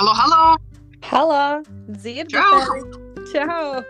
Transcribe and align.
Halo, 0.00 0.14
halo! 0.14 0.56
Halo! 1.02 1.62
Dzirdu 1.92 2.32
Čau! 2.32 2.60
Čau! 3.32 3.82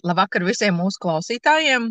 Labvakar 0.00 0.46
visiem 0.48 0.80
mūsu 0.80 0.96
klausītājiem. 1.04 1.90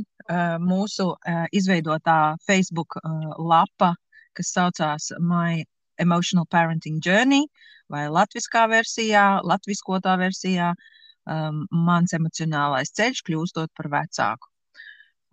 Mūsu 0.66 1.05
izveidotā 1.54 2.18
Facebook 2.50 2.98
lapa, 3.38 3.94
kas 4.34 4.50
saucās 4.58 5.12
My 5.21 5.62
Emotional 6.02 6.50
Parenting 6.50 6.98
Journey, 6.98 7.46
vai 7.86 8.07
latviskā 8.09 8.66
versijā, 8.73 9.28
latviskotā 9.46 10.18
versijā, 10.18 10.73
mans 11.70 12.18
emocionālais 12.18 12.98
ceļš 12.98 13.21
kļūstot 13.30 13.70
par 13.78 13.94
vecāku. 13.94 14.50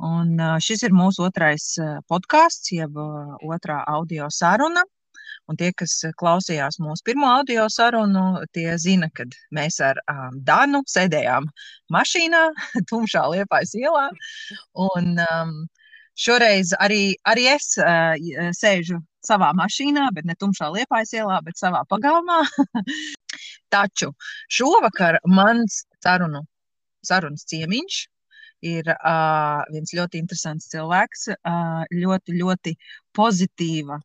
Un 0.03 0.35
šis 0.61 0.83
ir 0.83 0.95
mūsu 0.97 1.23
otrais 1.29 1.75
podkāsts, 2.11 2.73
jeb 2.75 2.99
otrā 2.99 3.85
audio 3.87 4.27
saruna. 4.31 4.83
Un 5.51 5.59
tie, 5.61 5.71
kas 5.77 5.99
klausījās 6.21 6.79
mūsu 6.81 7.05
pirmo 7.05 7.29
audio 7.29 7.67
sarunu, 7.69 8.45
tie 8.57 8.79
zina, 8.81 9.11
ka 9.13 9.27
mēs 9.53 9.77
ar 9.85 9.99
um, 10.09 10.39
Danu 10.47 10.81
sēdējām 10.89 11.49
mašīnā, 11.93 12.45
tumšā 12.91 13.25
liepais 13.35 13.75
ielā. 13.77 14.07
Un 14.87 15.21
um, 15.27 15.53
šoreiz 16.17 16.73
arī, 16.81 17.03
arī 17.29 17.45
es 17.53 17.75
uh, 17.77 18.17
sēžu 18.57 19.03
savā 19.25 19.53
mašīnā, 19.59 20.09
bet 20.17 20.25
ne 20.29 20.37
tumšā 20.41 20.71
liepais 20.73 21.13
ielā, 21.13 21.43
bet 21.45 21.61
savā 21.61 21.85
pagalmā. 21.93 22.41
Taču 23.75 24.15
šovakar 24.49 25.21
mans 25.29 25.83
sarunu, 26.05 26.45
sarunas 27.05 27.45
ciemiņš 27.53 28.01
ir 28.65 28.89
uh, 28.95 29.63
viens 29.73 29.93
ļoti 29.97 30.21
interesants 30.23 30.71
cilvēks, 30.73 31.29
uh, 31.35 31.83
ļoti, 31.93 32.39
ļoti 32.41 32.75
pozitīva 33.17 33.99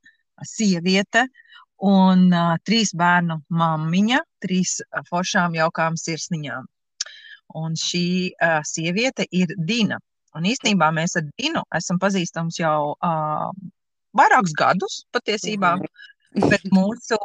sieviete 0.45 1.25
un 1.89 2.27
uh, 2.33 2.57
trīs 2.67 2.91
bērnu 2.97 3.39
mammiņa, 3.61 4.19
trīs 4.43 4.79
foršām, 5.09 5.55
jaukām 5.59 5.97
sirsniņām. 5.99 6.67
Un 7.59 7.75
šī 7.79 8.05
uh, 8.35 8.59
sieviete 8.67 9.25
ir 9.31 9.55
Dina. 9.57 9.97
Un 10.37 10.45
īstenībā 10.45 10.91
mēs 10.93 11.17
ar 11.17 11.25
Dinu 11.39 11.63
esam 11.75 11.97
pazīstams 12.01 12.59
jau 12.59 12.93
uh, 12.93 13.49
vairākus 14.17 14.53
gadus 14.57 15.03
patiesībā, 15.15 15.75
bet 16.35 16.65
mūsu 16.73 17.17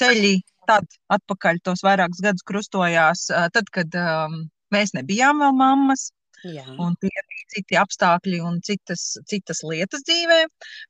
ceļi 0.00 0.38
tad 0.68 0.86
atpakaļ 1.14 1.60
tos 1.64 1.82
vairākus 1.86 2.20
gadus 2.24 2.44
krustojās, 2.48 3.28
tad, 3.54 3.70
kad 3.72 3.94
um, 3.96 4.42
mēs 4.74 4.92
nebijām 4.96 5.40
vēl 5.42 5.54
mammas. 5.56 6.10
Jā. 6.46 6.64
Un 6.78 6.94
tie 7.02 7.10
bija 7.10 7.46
citi 7.54 7.78
apstākļi 7.80 8.40
un 8.46 8.60
citas, 8.64 9.04
citas 9.30 9.62
lietas 9.66 10.04
dzīvē. 10.06 10.40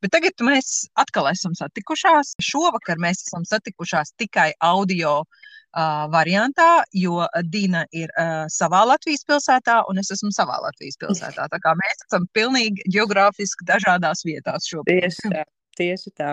Bet 0.02 0.12
tagad 0.12 0.44
mēs 0.44 0.88
atkal 1.00 1.30
esam 1.30 1.54
satikušās. 1.58 2.34
Šovakar 2.44 3.00
mēs 3.00 3.24
esam 3.26 3.46
satikušās 3.48 4.12
tikai 4.20 4.50
audio 4.60 5.20
uh, 5.22 6.06
variantā, 6.12 6.84
jo 6.92 7.24
Dina 7.48 7.84
ir 7.96 8.12
uh, 8.12 8.44
savā 8.52 8.84
Latvijas 8.92 9.24
pilsētā 9.28 9.82
un 9.88 10.02
es 10.02 10.12
esmu 10.14 10.32
savā 10.36 10.60
Latvijas 10.66 11.00
pilsētā. 11.00 11.48
Tā 11.52 11.62
kā 11.64 11.76
mēs 11.80 12.08
esam 12.08 12.28
pilnīgi 12.36 12.84
geogrāfiski 12.92 13.68
dažādās 13.68 14.26
vietās 14.28 14.68
šobrīd. 14.68 15.06
Tieši 15.08 15.32
tā. 15.36 15.46
Tieši 15.78 16.10
tā. 16.18 16.32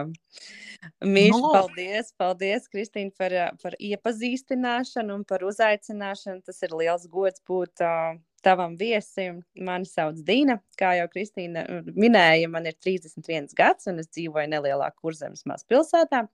Mīļš, 1.05 1.33
Nu, 1.35 1.41
lūk. 1.43 1.53
paldies, 1.53 2.07
paldies, 2.17 2.63
Kristīne, 2.71 3.11
par, 3.17 3.33
par 3.61 3.75
iepazīstināšanu 3.77 5.19
un 5.19 5.25
par 5.29 5.45
uzaicināšanu. 5.45 6.41
Tas 6.45 6.63
ir 6.65 6.73
liels 6.73 7.05
gods 7.13 7.43
būt 7.45 7.83
uh, 7.85 8.17
tavam 8.45 8.75
viesim. 8.79 9.41
Mani 9.67 9.89
sauc 9.89 10.19
Dīna. 10.27 10.59
Kā 10.79 10.93
jau 10.99 11.07
Kristīna 11.11 11.65
minēja, 11.95 12.49
man 12.51 12.69
ir 12.69 12.77
31 12.83 13.55
gads 13.57 13.89
un 13.91 14.03
es 14.03 14.11
dzīvoju 14.11 14.51
nelielā 14.53 14.91
kurzemes 15.01 15.45
mazpilsētā. 15.49 16.25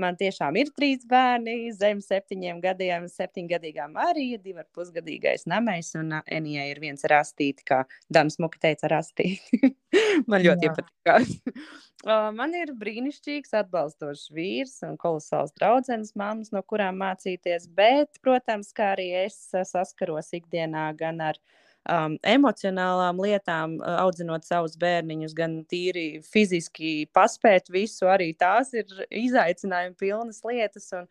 Man 0.00 0.16
tiešām 0.16 0.56
ir 0.56 0.70
trīs 0.72 1.02
bērni, 1.08 1.68
zem 1.76 2.00
septiņiem 2.00 2.62
gadiem, 2.64 3.04
septiņgadīgā 3.12 3.90
Marija, 3.92 4.38
divi 4.40 4.62
ar 4.62 4.68
pusgadīgais 4.72 5.44
namais, 5.52 5.92
un 6.00 6.16
Enijai 6.24 6.70
ir 6.70 6.80
viens 6.80 7.04
rastīti, 7.12 7.66
kā 7.68 7.82
Dāmas 8.08 8.40
Muka 8.40 8.62
teica, 8.64 8.88
rastīti. 8.94 9.74
Man 10.30 10.44
ļoti 10.44 10.68
Jā. 10.68 10.74
iepatikās. 10.74 11.34
Uh, 12.02 12.32
Man 12.34 12.50
ir 12.58 12.72
brīnišķīgs, 12.74 13.52
atbalstošs 13.54 14.24
vīrs 14.34 14.72
un 14.82 14.96
kolosāls 14.98 15.52
draugs, 15.54 16.10
mammas, 16.18 16.48
no 16.50 16.58
kurām 16.66 16.96
mācīties. 16.98 17.68
Bet, 17.70 18.18
protams, 18.26 18.72
kā 18.74 18.88
arī 18.96 19.04
es 19.20 19.36
uh, 19.54 19.62
saskaros 19.62 20.32
ikdienā 20.34 20.88
gan 20.98 21.20
ar 21.22 21.38
um, 21.86 22.16
emocionālām 22.26 23.22
lietām, 23.22 23.76
uh, 23.78 24.00
audzinot 24.02 24.42
savus 24.48 24.74
bērniņus, 24.82 25.36
gan 25.38 25.60
tīri 25.70 26.24
fiziski 26.26 27.06
paspēt 27.14 27.70
visu. 27.70 28.10
Arī 28.10 28.32
tās 28.34 28.74
ir 28.74 28.90
izaicinājumi 29.06 29.94
pilnas 30.02 30.42
lietas. 30.48 30.90
Un, 30.98 31.06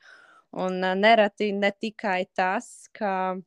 un 0.60 0.76
nereti 1.00 1.54
ne 1.56 1.72
tikai 1.72 2.26
tas, 2.36 2.90
ka 2.92 3.40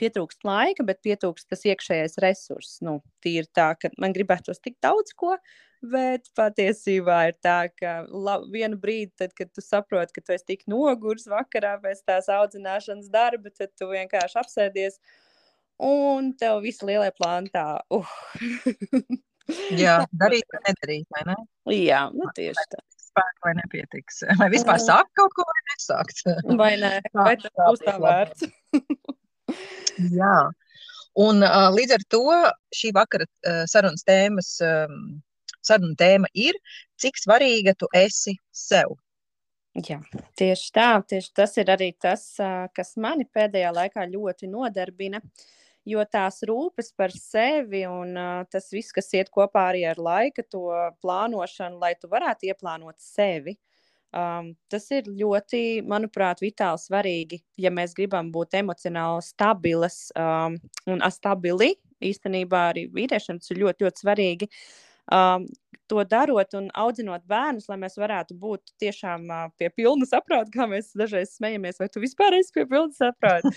pietrūkst 0.00 0.44
laika, 0.48 0.84
bet 0.88 1.02
pietrūkst 1.06 1.48
tas 1.52 1.64
iekšējais 1.68 2.18
resurss. 2.24 2.78
Nu, 2.84 2.98
tīri 3.24 3.48
tā, 3.56 3.72
ka 3.78 3.92
man 4.00 4.14
gribētos 4.16 4.60
tik 4.64 4.78
daudz 4.84 5.12
ko, 5.20 5.36
bet 5.80 6.28
patiesībā 6.36 7.20
ir 7.30 7.38
tā, 7.44 7.58
ka 7.76 7.94
la, 8.08 8.38
vienu 8.52 8.76
brīdi, 8.80 9.12
tad, 9.22 9.32
kad 9.38 9.52
tu 9.56 9.64
saproti, 9.64 10.16
ka 10.18 10.24
tu 10.26 10.34
esi 10.36 10.48
tik 10.54 10.66
nogurs 10.68 11.28
vakarā 11.30 11.76
pēc 11.84 12.02
tās 12.08 12.28
audzināšanas 12.32 13.08
darba, 13.12 13.52
tad 13.56 13.72
tu 13.78 13.88
vienkārši 13.92 14.40
apsēdies 14.42 15.00
un 15.80 16.34
tev 16.36 16.60
visi 16.64 16.84
lielie 16.84 17.08
plāni 17.16 17.48
tā. 17.54 17.66
Uh. 17.88 18.08
Jā, 19.74 19.96
darīt 20.14 20.46
nedarīt, 20.66 21.06
vai 21.10 21.22
ne? 21.26 21.36
Jā, 21.74 22.04
nu 22.14 22.28
tieši 22.36 22.66
tā. 22.70 22.82
Spēku 23.10 23.42
vai 23.48 23.52
nepietiks. 23.58 24.20
Vai 24.38 24.46
vispār 24.52 24.78
sākt 24.78 25.10
kaut 25.18 25.32
ko 25.34 25.42
vai 25.48 25.56
nesākt? 25.72 26.20
Vai? 26.60 26.68
Tā- 26.84 27.24
Vai 27.26 27.32
tas 27.40 27.50
būs 27.56 27.82
tā 27.82 27.96
vērts? 27.98 28.44
Jā. 30.14 30.38
Un 31.18 31.42
uh, 31.42 31.68
līdz 31.74 31.96
ar 31.96 32.06
to 32.12 32.24
šī 32.76 32.92
vakara 32.94 33.26
uh, 33.26 33.62
sarunas 33.70 34.06
tēmas, 34.06 34.54
um, 34.62 35.20
saruna 35.66 35.96
tēma 35.98 36.30
ir, 36.38 36.56
cik 37.00 37.18
svarīga 37.18 37.74
tu 37.78 37.88
esi 37.96 38.36
sev. 38.54 38.94
Jā, 39.74 40.00
tieši 40.38 40.70
tā. 40.74 40.90
Tieši 41.06 41.32
tas 41.34 41.56
ir 41.62 41.70
arī 41.70 41.92
tas, 41.94 42.24
ā, 42.42 42.68
kas 42.74 42.96
mani 42.98 43.26
pēdējā 43.26 43.70
laikā 43.74 44.06
ļoti 44.10 44.50
nodarbina. 44.50 45.20
Jo 45.88 46.02
tās 46.04 46.42
rūpes 46.46 46.90
par 46.98 47.12
sevi 47.14 47.84
un 47.88 48.12
uh, 48.18 48.42
tas 48.50 48.68
viss, 48.74 48.92
kas 48.92 49.08
iet 49.16 49.30
kopā 49.32 49.70
arī 49.70 49.86
ar 49.88 49.98
laika 49.98 50.44
plānošanu, 50.52 51.80
lai 51.80 51.94
tu 51.98 52.10
varētu 52.10 52.50
ieplānot 52.50 52.98
sevi, 53.00 53.56
um, 54.16 54.52
tas 54.72 54.86
ir 54.94 55.08
ļoti, 55.08 55.82
manuprāt, 55.88 56.42
vitāli 56.44 56.82
svarīgi, 56.82 57.40
ja 57.60 57.72
mēs 57.74 57.94
gribam 57.96 58.30
būt 58.34 58.58
emocionāli 58.60 59.24
stabilas 59.26 60.08
um, 60.18 60.58
un 60.90 61.02
astabili. 61.06 61.74
Īstenībā 62.00 62.68
arī 62.70 62.86
vīriešiem 62.94 63.40
tas 63.40 63.52
ir 63.52 63.60
ļoti, 63.64 63.86
ļoti 63.86 64.04
svarīgi. 64.04 64.48
Um, 65.12 65.44
to 65.90 66.02
darot 66.08 66.54
un 66.58 66.68
audzinot 66.78 67.24
bērnus, 67.30 67.66
lai 67.70 67.76
mēs 67.82 67.98
varētu 68.00 68.36
būt 68.38 68.72
tiešām 68.82 69.26
pie 69.58 69.70
pilna 69.74 70.06
saprāta, 70.08 70.52
kā 70.54 70.66
mēs 70.70 70.92
dažreiz 70.98 71.34
smejamies, 71.36 71.80
vai 71.82 71.88
tu 71.92 72.02
vispār 72.02 72.36
esi 72.38 72.54
pie 72.54 72.64
pilna 72.70 72.94
saprāta. 72.96 73.50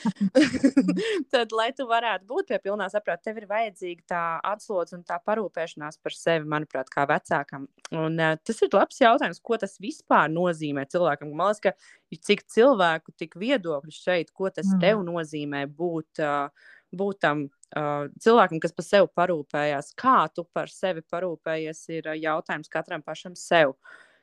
Tad, 1.34 1.54
lai 1.56 1.70
tu 1.78 1.88
varētu 1.90 2.28
būt 2.30 2.50
pie 2.52 2.60
pilnā 2.66 2.90
saprāta, 2.94 3.30
tev 3.30 3.42
ir 3.42 3.48
vajadzīga 3.50 4.08
tā 4.14 4.24
atslodze 4.54 4.98
un 4.98 5.06
tā 5.08 5.20
parūpēšanās 5.24 6.00
par 6.04 6.18
sevi, 6.18 6.50
manuprāt, 6.50 6.90
kā 6.94 7.06
vecākam. 7.10 7.68
Un, 7.94 8.18
uh, 8.20 8.36
tas 8.42 8.62
ir 8.66 8.74
labs 8.74 9.02
jautājums, 9.04 9.42
ko 9.44 9.60
tas 9.62 9.78
vispār 9.84 10.32
nozīmē 10.34 10.88
cilvēkam. 10.92 11.34
Man 11.34 11.54
liekas, 11.54 11.64
ka 11.64 12.14
ir 12.14 12.22
cik 12.30 12.46
cilvēku, 12.54 13.14
tik 13.20 13.38
viedokļu 13.40 13.94
šeit, 13.94 14.34
ko 14.34 14.50
tas 14.50 14.70
Mm. 14.74 14.80
tev 14.82 15.04
nozīmē 15.06 15.68
būt. 15.70 16.24
Uh, 16.24 16.72
būt 16.94 17.20
tam 17.26 17.48
uh, 17.78 18.08
cilvēkam, 18.24 18.62
kas 18.64 18.76
par 18.76 18.88
sevi 18.88 19.10
parūpējās. 19.20 19.94
Kā 20.00 20.18
tu 20.34 20.46
par 20.56 20.72
sevi 20.72 21.04
parūpējies, 21.14 21.84
ir 21.98 22.12
jautājums 22.22 22.72
katram 22.72 23.04
pašam 23.06 23.38
sev. 23.40 23.76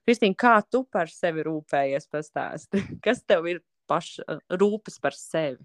Kristīna, 0.06 0.36
kā 0.38 0.54
tu 0.66 0.84
par 0.90 1.10
sevi 1.12 1.44
rūpējies? 1.46 2.08
Pastāsti? 2.10 2.82
Kas 3.04 3.22
tev 3.28 3.46
ir 3.50 3.60
paša 3.90 4.40
rūpes 4.60 4.98
par 5.02 5.16
sevi? 5.16 5.60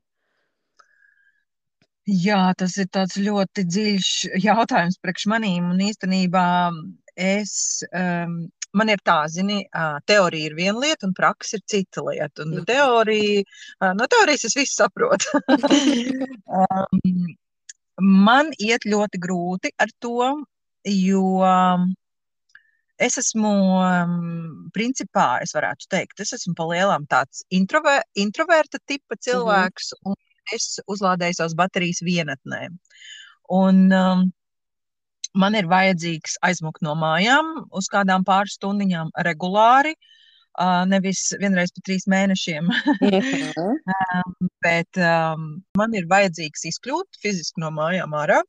Jā, 2.05 2.51
tas 2.53 2.75
ir 2.77 2.85
tāds 2.93 3.17
ļoti 3.17 3.63
dziļš 3.65 4.09
jautājums 4.43 4.99
priekš 5.01 5.25
manīm. 5.31 5.71
Un 5.73 5.79
īstenībā 5.87 6.45
es, 7.17 7.55
um, 7.89 8.35
man 8.77 8.91
ir 8.93 9.01
tā, 9.07 9.23
zini, 9.33 9.63
teorija 10.05 10.51
ir 10.51 10.57
viena 10.59 10.83
lieta, 10.83 11.07
un 11.07 11.15
praksa 11.17 11.57
ir 11.57 11.63
cita 11.65 12.03
lieta. 12.05 12.45
Un 12.45 12.67
teorija, 12.67 13.41
no 13.97 14.05
teorijas 14.11 14.45
es 14.51 14.57
visu 14.59 14.77
saprotu. 14.83 15.41
um, 16.59 17.33
man 18.01 18.51
iet 18.59 18.85
ļoti 18.87 19.19
grūti 19.21 19.71
ar 19.79 19.91
to, 20.03 20.31
jo 20.85 21.25
es 23.01 23.17
esmu, 23.19 23.51
um, 23.81 24.69
principā, 24.75 25.41
es 25.43 25.55
varētu 25.55 25.89
teikt, 25.91 26.19
es 26.23 26.33
esmu 26.37 26.55
pa 26.55 26.67
lielam 26.69 27.07
tāds 27.11 27.43
introver, 27.51 28.03
introverta 28.15 28.79
tipa 28.87 29.17
cilvēks, 29.19 29.93
un 30.05 30.15
es 30.55 30.79
uzlādēju 30.87 31.39
savas 31.39 31.55
baterijas 31.57 32.03
vienatnē. 32.05 32.69
Un, 33.51 33.85
um, 33.91 34.25
man 35.35 35.55
ir 35.59 35.67
vajadzīgs 35.67 36.37
aizmukt 36.47 36.85
no 36.85 36.95
mājām 36.95 37.65
uz 37.75 37.89
kādām 37.91 38.23
pāris 38.27 38.55
stundiņām 38.59 39.11
regulāri. 39.27 39.95
Uh, 39.95 40.11
nevis 40.89 41.33
vienreiz 41.41 41.73
pa 41.75 41.83
trīs 41.85 42.07
mēnešiem. 42.11 42.69
um, 43.61 44.35
bet 44.63 44.99
um, 45.01 45.47
man 45.77 45.95
ir 45.97 46.07
vajadzīgs 46.11 46.67
izkļūt 46.71 47.19
fiziski 47.21 47.63
no 47.63 47.71
mājām 47.75 48.15
ārā, 48.15 48.41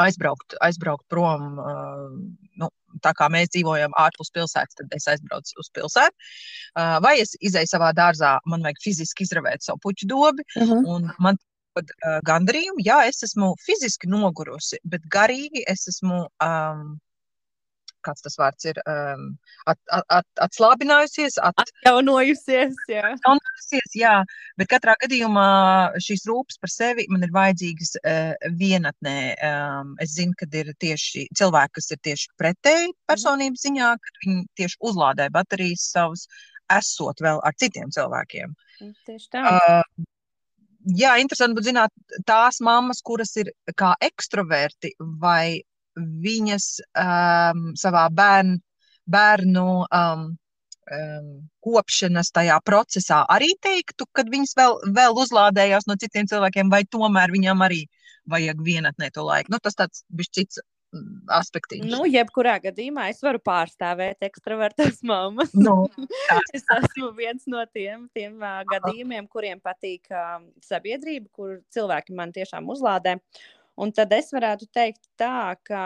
aizbraukt, 0.00 0.56
aizbraukt 0.64 1.06
prom. 1.12 1.58
Uh, 1.58 2.14
nu, 2.60 2.70
tā 3.04 3.12
kā 3.16 3.28
mēs 3.32 3.52
dzīvojam 3.54 3.94
ārpus 3.98 4.32
pilsētas, 4.34 4.78
tad 4.78 4.96
es 4.96 5.08
aizbraucu 5.10 5.60
uz 5.62 5.70
pilsētu. 5.76 6.30
Uh, 6.74 6.96
vai 7.04 7.18
es 7.20 7.36
izēju 7.40 7.70
savā 7.72 7.92
dārzā, 7.96 8.38
man 8.50 8.64
vajag 8.66 8.82
fiziski 8.84 9.26
izravēt 9.26 9.66
savu 9.66 9.82
puķu 9.84 10.08
dobi, 10.10 10.46
uh 10.56 10.66
-huh. 10.66 10.88
un 10.94 11.10
man 11.18 11.38
dod 11.76 11.90
uh, 11.90 12.18
gandarījumu. 12.26 12.82
Jā, 12.86 13.04
es 13.08 13.22
esmu 13.22 13.54
fiziski 13.66 14.08
nogurusi, 14.08 14.80
bet 14.84 15.06
garīgi 15.12 15.64
es 15.66 15.88
esmu. 15.88 16.26
Um, 16.42 16.98
Kāds 18.06 18.24
tas 18.24 18.36
vārds 18.40 18.68
ir? 18.70 18.80
Um, 18.88 19.26
at, 19.70 19.78
at, 19.92 20.04
at, 20.20 20.28
atslābinājusies, 20.46 21.38
at, 21.44 21.62
atjaunojusies. 21.64 22.76
Jā. 22.90 23.14
atjaunojusies, 23.14 23.96
jā. 23.98 24.14
Bet 24.60 24.70
katrā 24.72 24.96
gadījumā 25.02 25.48
šīs 26.02 26.26
rūpes 26.30 26.60
par 26.62 26.72
sevi 26.72 27.06
man 27.12 27.26
ir 27.26 27.34
vajadzīgas 27.36 27.96
uh, 28.00 28.52
vienatnē. 28.60 29.18
Um, 29.50 29.96
es 30.04 30.14
zinu, 30.18 30.36
ka 30.38 30.48
ir 30.60 30.72
tieši 30.82 31.26
cilvēki, 31.36 31.76
kas 31.78 31.90
ir 31.94 32.02
tieši 32.08 32.30
pretēji 32.40 32.86
mhm. 32.90 32.96
personības 33.10 33.66
ziņā, 33.66 33.90
kad 34.06 34.24
viņi 34.24 34.46
tieši 34.60 34.80
uzlādē 34.90 35.28
baterijas 35.34 35.90
savus, 35.94 36.26
esot 36.70 37.20
vēl 37.24 37.42
ar 37.44 37.56
citiem 37.58 37.90
cilvēkiem. 37.94 38.54
Tieši 39.06 39.28
tā. 39.34 39.44
Uh, 39.44 40.06
jā, 40.96 41.14
interesanti 41.22 41.58
būtu 41.58 41.70
zināt, 41.70 41.92
tās 42.28 42.60
mammas, 42.64 43.02
kuras 43.04 43.34
ir 43.40 43.52
kā 43.78 43.92
ekstroverti, 44.04 44.94
vai 45.20 45.60
viņas 46.24 46.66
um, 47.02 47.70
savā 47.78 48.06
bērn, 48.14 48.56
bērnu 49.10 49.66
um, 49.84 50.26
um, 50.90 51.30
kopšanas 51.64 52.32
tajā 52.34 52.58
procesā 52.66 53.22
arī 53.30 53.52
teiktu, 53.62 54.08
ka 54.12 54.24
viņas 54.28 54.56
vēl, 54.58 54.76
vēl 54.96 55.22
uzlādējās 55.24 55.88
no 55.90 55.96
citiem 56.00 56.28
cilvēkiem, 56.30 56.72
vai 56.72 56.84
tomēr 56.88 57.32
viņam 57.34 57.66
arī 57.66 57.84
vajag 58.30 58.60
vienatnē 58.64 59.10
to 59.14 59.24
laiku. 59.26 59.52
Nu, 59.54 59.62
tas 59.62 59.78
tāds 59.78 60.04
bija 60.08 60.40
cits 60.40 60.60
aspektiņš. 61.30 61.86
Nu, 61.86 62.02
jebkurā 62.08 62.56
gadījumā 62.62 63.06
es 63.12 63.20
varu 63.22 63.40
pārstāvēt 63.46 64.26
ekstravertas 64.26 65.00
mammas. 65.06 65.52
Nu, 65.54 65.84
es 66.56 66.66
esmu 66.76 67.12
viens 67.16 67.46
no 67.50 67.62
tiem, 67.70 68.08
tiem 68.16 68.40
uh, 68.42 68.60
gadījumiem, 68.70 69.28
kuriem 69.30 69.62
patīk 69.62 70.10
uh, 70.10 70.40
sabiedrība, 70.66 71.30
kur 71.36 71.56
cilvēki 71.74 72.16
man 72.18 72.34
tiešām 72.34 72.68
uzlādē. 72.74 73.16
Un 73.80 73.92
tad 73.96 74.10
es 74.12 74.26
varētu 74.34 74.66
teikt, 74.76 75.06
tā, 75.20 75.54
ka 75.64 75.82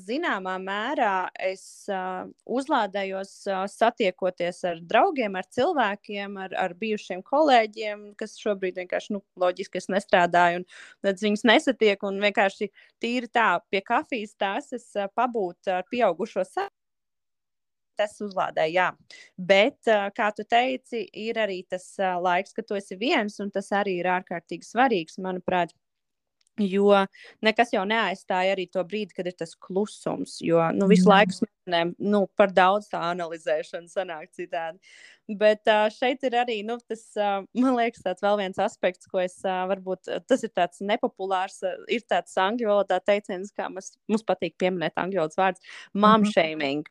zināmā 0.00 0.54
mērā 0.62 1.28
es 1.44 1.84
uh, 1.92 2.22
uzlādējos 2.48 3.32
uh, 3.50 3.64
satiekoties 3.68 4.62
ar 4.70 4.80
draugiem, 4.80 5.36
ar 5.36 5.48
cilvēkiem, 5.52 6.38
ar, 6.40 6.54
ar 6.62 6.76
bijušiem 6.80 7.20
kolēģiem, 7.26 8.06
kas 8.20 8.38
šobrīd 8.40 8.80
vienkārši, 8.80 9.12
nu, 9.18 9.20
loģiski 9.40 9.82
es 9.82 9.90
nestrādāju, 9.92 10.62
un 10.62 10.68
tad 11.04 11.20
viņus 11.20 11.44
nesatieku, 11.50 12.08
un 12.08 12.24
vienkārši 12.24 12.70
tīri 13.04 13.28
tā 13.28 13.50
pie 13.68 13.84
kafijas 13.84 14.32
tās 14.40 14.72
es 14.72 14.88
uh, 14.96 15.10
pabūtu 15.12 15.76
ar 15.76 15.84
pieaugušo 15.92 16.46
sarunu 16.48 16.72
tas 17.94 18.16
uzlādē, 18.24 18.64
jā. 18.74 18.88
Bet, 19.38 19.86
kā 20.16 20.32
tu 20.34 20.42
teici, 20.50 21.04
ir 21.14 21.38
arī 21.38 21.60
tas 21.70 21.84
laiks, 22.00 22.50
kad 22.56 22.66
tu 22.66 22.74
esi 22.74 22.98
viens, 22.98 23.38
un 23.38 23.52
tas 23.54 23.70
arī 23.70 24.00
ir 24.00 24.08
ārkārtīgi 24.16 24.66
svarīgs, 24.66 25.20
manuprāt. 25.22 25.70
Jo 26.62 27.00
nekas 27.42 27.72
jau 27.74 27.82
neaizstāja 27.88 28.52
arī 28.54 28.68
to 28.70 28.82
brīdi, 28.86 29.16
kad 29.16 29.26
ir 29.26 29.34
tas 29.34 29.56
klusums. 29.58 30.36
Jo 30.44 30.62
nu, 30.76 30.86
visu 30.90 31.08
laiku 31.10 31.34
smadzenēm 31.34 31.94
nu, 31.98 32.20
par 32.38 32.52
daudz 32.54 32.86
tā 32.92 33.00
analizēšana 33.10 33.90
sanāk 33.90 34.30
citādi. 34.36 34.78
Bet 35.40 35.66
uh, 35.72 35.88
šeit 35.90 36.22
ir 36.28 36.36
arī 36.38 36.60
nu, 36.68 36.76
tas, 36.86 37.02
uh, 37.18 37.42
man 37.58 37.78
liekas, 37.78 38.04
tāds 38.04 38.22
vēl 38.22 38.38
viens 38.42 38.60
aspekts, 38.62 39.08
ko 39.10 39.22
es 39.24 39.38
uh, 39.42 39.64
varbūt 39.70 40.12
tas 40.28 40.46
ir 40.46 40.52
tāds 40.54 40.82
nepopulārs. 40.84 41.58
Uh, 41.64 41.80
ir 41.90 42.06
tāds 42.06 42.36
angļu 42.38 42.70
valodā 42.70 43.00
teiciens, 43.02 43.50
kā 43.56 43.66
mums, 43.72 43.96
mums 44.06 44.26
patīk 44.28 44.54
pieminēt 44.60 45.00
angļu 45.00 45.24
valodas 45.24 45.40
vārds- 45.40 45.74
mom 45.92 46.20
mm 46.20 46.28
-hmm. 46.28 46.84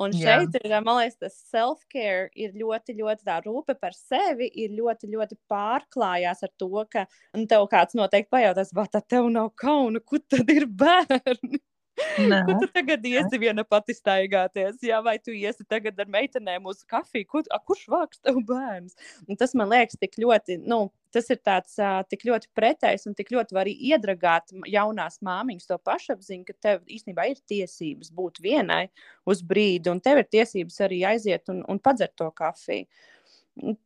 Un 0.00 0.12
šeit 0.14 0.54
Jā. 0.54 0.60
ir, 0.60 0.74
man 0.86 1.00
liekas, 1.00 1.18
tas 1.18 1.38
self-care 1.50 2.28
ir 2.38 2.54
ļoti, 2.58 2.94
ļoti 3.00 3.26
tā 3.26 3.40
rūpe 3.44 3.74
par 3.80 3.96
sevi, 3.96 4.46
ir 4.62 4.74
ļoti, 4.76 5.10
ļoti 5.10 5.38
pārklājās 5.50 6.44
ar 6.46 6.52
to, 6.60 6.70
ka 6.92 7.06
tev 7.50 7.66
kāds 7.72 7.98
noteikti 7.98 8.30
pajautās, 8.32 8.70
vai 8.76 8.86
tā 8.92 9.02
tev 9.02 9.28
nav 9.34 9.50
kauna, 9.58 10.00
kur 10.00 10.22
tad 10.30 10.50
ir 10.54 10.68
bērni? 10.70 11.60
Nē. 11.98 12.40
Kur 12.46 12.56
tu 12.62 12.68
tagad 12.72 13.04
iesi 13.06 13.38
viena 13.40 13.64
pati 13.66 13.94
staigāties? 13.96 14.78
Jā, 14.84 15.00
vai 15.04 15.16
tu 15.22 15.34
iesi 15.36 15.64
tagad 15.68 15.98
ar 16.00 16.08
meitenēm 16.10 16.66
uz 16.70 16.82
kafiju? 16.88 17.26
Kur, 17.28 17.44
a, 17.52 17.60
kurš 17.62 17.84
vāks 17.92 18.22
tev 18.24 18.40
bērns? 18.48 18.96
Un 19.28 19.38
tas 19.40 19.54
man 19.58 19.70
liekas 19.72 19.98
tik 20.00 20.16
ļoti, 20.22 20.58
nu, 20.70 20.82
tas 21.14 21.30
ir 21.32 21.40
tāds 21.44 21.76
uh, 21.82 22.00
tik 22.10 22.24
ļoti 22.28 22.50
pretējs 22.56 23.06
un 23.10 23.16
tik 23.18 23.32
ļoti 23.34 23.56
var 23.56 23.66
arī 23.66 23.76
iedragāt 23.90 24.54
jaunās 24.70 25.20
māmiņas 25.26 25.70
to 25.70 25.78
pašapziņu, 25.90 26.46
ka 26.48 26.56
tev 26.68 26.82
īstenībā 26.86 27.30
ir 27.30 27.40
tiesības 27.50 28.12
būt 28.16 28.42
vienai 28.44 28.84
uz 29.28 29.44
brīdi, 29.46 29.92
un 29.92 30.02
tev 30.04 30.22
ir 30.22 30.30
tiesības 30.30 30.80
arī 30.86 31.04
aiziet 31.12 31.52
un, 31.52 31.64
un 31.68 31.82
padzert 31.82 32.16
to 32.20 32.30
kafiju. 32.36 32.86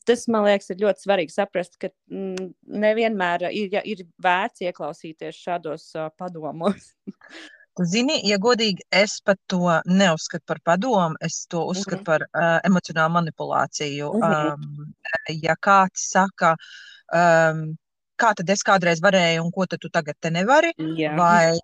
Tas 0.06 0.26
man 0.30 0.44
liekas, 0.44 0.68
ir 0.70 0.82
ļoti 0.84 1.02
svarīgi 1.02 1.32
saprast, 1.34 1.78
ka 1.80 1.88
mm, 2.12 2.52
nevienmēr 2.84 3.48
ir, 3.48 3.72
ja, 3.72 3.80
ir 3.82 4.04
vērts 4.22 4.62
ieklausīties 4.68 5.40
šādos 5.40 5.90
uh, 5.98 6.12
padomos. 6.20 6.92
Zini, 7.82 8.20
ja 8.28 8.36
godīgi, 8.38 8.84
es 8.94 9.16
pat 9.26 9.38
to 9.50 9.58
neuzskatu 9.86 10.44
par 10.46 10.60
padomu, 10.62 11.16
es 11.20 11.46
to 11.50 11.64
uzskatu 11.66 11.96
mm 11.96 12.00
-hmm. 12.00 12.04
par 12.04 12.22
uh, 12.22 12.60
emocionālu 12.64 13.12
manipulāciju. 13.12 14.12
Mm 14.14 14.22
-hmm. 14.22 14.54
um, 14.54 14.94
ja 15.42 15.56
kāds 15.66 16.10
saka, 16.10 16.56
um, 17.12 17.76
kā 18.22 18.34
tad 18.34 18.50
es 18.50 18.62
kādreiz 18.62 19.00
varēju, 19.02 19.42
un 19.42 19.50
ko 19.50 19.66
tad 19.66 19.78
tu 19.80 19.88
tagad 19.88 20.14
te 20.20 20.30
nevari, 20.30 20.72
Jā. 20.78 21.16
vai 21.16 21.58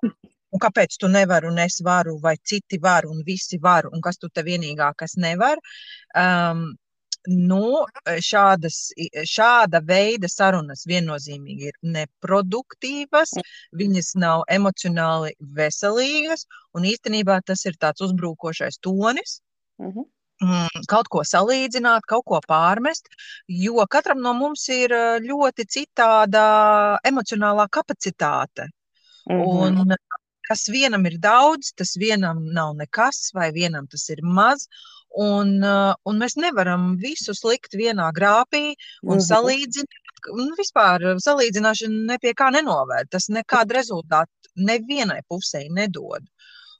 un 0.50 0.58
kāpēc 0.58 0.96
tu 0.98 1.08
nevari, 1.08 1.46
un 1.46 1.58
es 1.58 1.80
varu, 1.84 2.18
vai 2.22 2.36
citi 2.42 2.78
var, 2.82 3.06
un 3.06 3.22
visi 3.26 3.58
var, 3.62 3.86
un 3.92 4.00
kas 4.00 4.18
tu 4.18 4.28
te 4.28 4.42
vienīgā, 4.42 4.92
kas 4.96 5.16
nevar. 5.16 5.58
Um, 6.14 6.74
nu, 7.28 7.84
šādas, 8.24 8.78
šāda 9.28 9.80
veida 9.86 10.28
sarunas 10.28 10.86
viennozīmīgi 10.88 11.68
ir 11.70 11.76
neproduktīvas, 11.96 13.34
viņas 13.76 14.14
nav 14.20 14.44
emocionāli 14.48 15.34
veselīgas, 15.56 16.46
un 16.74 16.88
īstenībā 16.88 17.40
tas 17.46 17.66
ir 17.66 17.76
tāds 17.80 18.00
uzbrukošais 18.06 18.80
tonis. 18.80 19.40
Mhm. 19.78 20.08
Mm, 20.40 20.84
kaut 20.88 21.08
ko 21.12 21.20
salīdzināt, 21.20 22.06
kaut 22.08 22.24
ko 22.24 22.38
pārmest, 22.48 23.10
jo 23.44 23.84
katram 23.92 24.22
no 24.24 24.32
mums 24.32 24.62
ir 24.72 24.94
ļoti 25.20 25.66
citāda 25.68 26.44
emocionālā 27.04 27.66
kapacitāte. 27.68 28.70
Uh 29.28 29.36
-huh. 29.36 29.84
Un 29.84 29.94
kas 30.48 30.66
vienam 30.72 31.04
ir 31.06 31.18
daudz, 31.22 31.74
tas 31.76 31.92
vienam 32.00 32.40
nav 32.54 32.74
nekas, 32.78 33.30
vai 33.34 33.52
vienam 33.52 33.86
tas 33.86 34.08
ir 34.08 34.22
maz. 34.22 34.66
Un, 35.18 35.56
uh, 35.64 35.94
un 36.06 36.20
mēs 36.22 36.36
nevaram 36.38 36.94
visu 37.00 37.34
likt 37.48 37.74
vienā 37.74 38.10
grāpī 38.14 38.74
un 39.02 39.18
-hmm. 39.18 39.26
salīdzināt. 39.26 40.06
Nu, 40.36 40.52
vispār 40.58 41.00
salīdzināšana 41.18 42.06
nepie 42.12 42.32
kā 42.34 42.50
nenovērt. 42.52 43.10
Tas 43.10 43.28
nekādu 43.28 43.74
rezultātu 43.74 44.52
nevienai 44.56 45.22
pusē 45.28 45.66
nedod. 45.70 46.22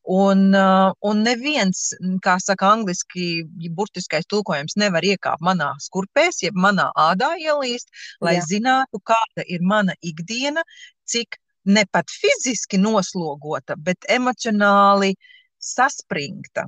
Un, 0.02 0.54
uh, 0.54 0.92
un 1.00 1.22
neviens, 1.22 1.92
kā 2.25 2.38
saka 2.40 2.70
angliski, 2.72 3.44
burtiskais 3.76 4.26
tulkojums 4.26 4.76
nevar 4.76 5.04
iekāpt 5.04 5.44
manā 5.44 5.75
skurpēs, 5.78 6.42
jeb 6.42 6.54
manā 6.54 6.90
ādā 6.96 7.37
ielīst, 7.37 7.88
lai 8.20 8.34
Jā. 8.38 8.46
zinātu, 8.49 9.00
kāda 9.04 9.44
ir 9.46 9.60
mana 9.60 9.94
ikdiena, 10.00 10.64
cik 11.04 11.37
ne 11.64 11.84
pat 11.92 12.08
fiziski 12.08 12.78
noslogota, 12.78 13.76
bet 13.76 13.99
emocionāli 14.08 15.14
saspringta 15.58 16.64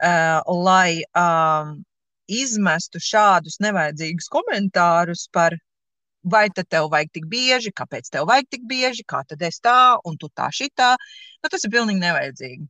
lai 0.00 1.02
um, 1.18 1.74
izmestu 2.30 3.00
šādus 3.02 3.58
nevajadzīgus 3.64 4.30
komentārus 4.32 5.26
par 5.34 5.56
vai 6.22 6.48
tad 6.52 6.68
tev 6.68 6.90
vajag 6.92 7.10
tik 7.16 7.26
bieži, 7.30 7.72
kāpēc 7.72 8.10
tev 8.12 8.28
vajag 8.28 8.48
tik 8.52 8.66
bieži, 8.68 9.04
kā 9.08 9.22
tad 9.28 9.42
es 9.42 9.60
tā, 9.64 9.96
un 10.04 10.18
tu 10.20 10.28
tā 10.28 10.50
šitā. 10.52 10.92
Nu, 11.40 11.48
tas 11.48 11.64
ir 11.64 11.72
pilnīgi 11.72 12.02
nevajadzīgi. 12.02 12.66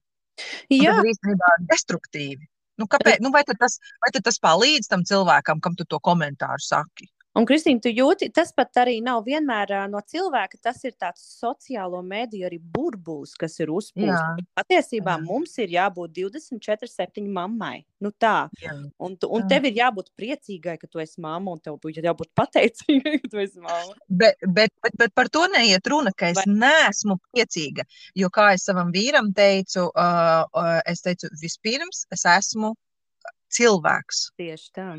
Jā, 0.71 0.95
tas 0.95 1.05
ir 1.05 1.11
īstenībā 1.13 1.51
destruktīvi. 1.73 2.47
Nu, 2.81 2.87
kāpēc, 2.89 3.19
nu, 3.21 3.33
vai, 3.35 3.43
tad 3.45 3.59
tas, 3.61 3.77
vai 4.01 4.13
tad 4.15 4.25
tas 4.25 4.39
palīdz 4.41 4.89
tam 4.89 5.03
cilvēkam, 5.05 5.61
kam 5.61 5.75
tu 5.77 5.85
to 5.85 5.99
komentāru 6.01 6.63
saki? 6.65 7.11
Un, 7.39 7.45
Kristīna, 7.47 7.79
tu 7.79 7.91
jūti, 7.95 8.27
tas 8.35 8.51
pat 8.57 8.81
arī 8.83 8.97
nav 9.07 9.23
vienmēr 9.23 9.71
no 9.91 10.01
cilvēka. 10.03 10.59
Tas 10.67 10.81
ir 10.83 10.97
tāds 10.99 11.23
sociālo 11.39 12.01
mediju 12.03 12.49
arī 12.49 12.59
burbulis, 12.59 13.37
kas 13.39 13.55
ir 13.63 13.71
uzpūsts. 13.71 14.43
Patiesībā 14.59 15.15
jā. 15.15 15.23
mums 15.23 15.55
ir 15.63 15.77
jābūt 15.77 16.17
24, 16.19 16.91
7 16.91 17.31
mammai. 17.31 17.85
Nu 18.03 18.11
tā. 18.11 18.49
Jā. 18.65 18.75
Un, 18.99 19.15
tu, 19.15 19.31
un 19.31 19.45
jā. 19.45 19.53
tev 19.55 19.71
ir 19.71 19.79
jābūt 19.79 20.11
priecīgai, 20.19 20.75
ka 20.81 20.91
tu 20.91 21.03
esi 21.05 21.23
mamma, 21.23 21.55
un 21.55 21.63
tev 21.63 21.79
būtu 21.79 22.03
jābūt 22.03 22.33
pateicīgai, 22.35 23.17
ka 23.23 23.31
tu 23.31 23.43
esi 23.47 23.63
mamma. 23.63 23.95
Bet, 24.11 24.43
bet, 24.43 24.75
bet, 24.83 24.99
bet 24.99 25.15
par 25.15 25.31
to 25.31 25.47
neiet 25.55 25.87
runa, 25.87 26.11
ka 26.11 26.33
es 26.35 26.43
Vai... 26.43 26.51
neesmu 26.51 27.21
priecīga. 27.31 27.87
Jo, 28.19 28.35
kā 28.35 28.51
es 28.59 28.67
savam 28.67 28.91
vīram 28.95 29.31
teicu, 29.37 29.87
uh, 29.95 30.47
uh, 30.51 30.79
es 30.91 31.07
teicu, 31.07 31.31
vispirms 31.39 32.09
es 32.11 32.27
esmu 32.27 32.75
cilvēks. 33.55 34.33
Tieši 34.41 34.75
tā 34.75 34.95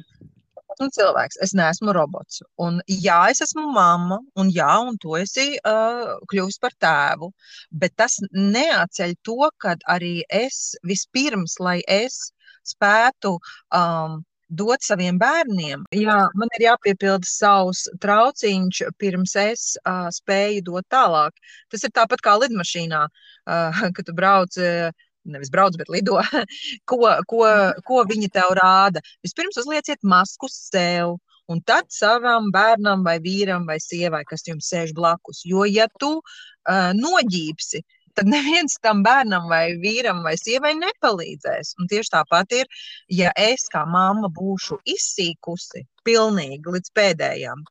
esmu 0.75 0.89
cilvēks, 0.95 1.39
es 1.45 1.53
neesmu 1.57 1.93
robots. 1.95 2.41
Un, 2.61 2.79
jā, 2.87 3.19
es 3.33 3.43
esmu 3.45 3.67
mamma, 3.75 4.19
un 4.39 4.51
jā, 4.53 4.71
un 4.87 4.97
tu 5.01 5.15
esi 5.19 5.53
uh, 5.57 6.17
kļuvis 6.31 6.59
par 6.63 6.75
tēvu. 6.83 7.31
Bet 7.71 7.95
tas 7.99 8.19
neatceļ 8.31 9.15
to, 9.27 9.51
ka 9.61 9.75
arī 9.91 10.21
es 10.27 10.75
vispirms, 10.87 11.59
lai 11.59 11.79
es 11.87 12.31
spētu 12.67 13.37
um, 13.75 14.21
dot 14.51 14.83
saviem 14.83 15.17
bērniem. 15.19 15.85
Jā, 15.95 16.17
man 16.35 16.51
ir 16.57 16.67
jāpiepilda 16.67 17.27
savs 17.27 17.85
trauciņš, 18.03 18.83
pirms 18.99 19.35
es 19.39 19.63
uh, 19.85 20.09
spēju 20.11 20.65
dot 20.67 20.87
tālāk. 20.91 21.37
Tas 21.71 21.87
ir 21.87 21.93
tāpat 21.95 22.23
kā 22.25 22.35
lidmašīnā, 22.43 23.05
uh, 23.07 23.81
kad 23.95 24.05
tu 24.07 24.17
brauc. 24.17 24.59
Uh, 24.59 24.91
nevis 25.23 25.51
brauc, 25.53 25.77
bet 25.77 25.89
lido, 25.89 26.19
ko, 26.89 26.99
ko, 27.29 27.45
ko 27.87 28.03
viņi 28.09 28.31
tev 28.33 28.55
rāda. 28.57 29.03
Vispirms 29.25 29.59
uzlieciet 29.61 30.01
masku 30.03 30.49
sev, 30.51 31.17
un 31.51 31.61
tad 31.67 31.89
savam 31.93 32.51
bērnam, 32.53 33.05
vai 33.05 33.17
vīram, 33.23 33.65
vai 33.67 33.79
sievai, 33.83 34.23
kas 34.27 34.45
jums 34.47 34.69
sēž 34.71 34.93
blakus. 34.97 35.43
Jo, 35.47 35.65
ja 35.67 35.87
tu 35.99 36.17
uh, 36.21 36.91
noģīpsi, 36.97 37.83
tad 38.17 38.27
neviens 38.31 38.77
tam 38.83 39.03
bērnam, 39.05 39.47
vai 39.51 39.77
vīram, 39.81 40.21
vai 40.25 40.35
sievai 40.39 40.73
nepalīdzēs. 40.79 41.75
Un 41.79 41.91
tieši 41.91 42.15
tāpat 42.15 42.57
ir, 42.61 42.83
ja 43.11 43.31
es 43.39 43.67
kā 43.71 43.85
mamma 43.87 44.31
būšu 44.31 44.81
izsīkusi 44.95 45.85
pilnīgi 46.07 46.75
līdz 46.75 46.93
pēdējām. 46.97 47.65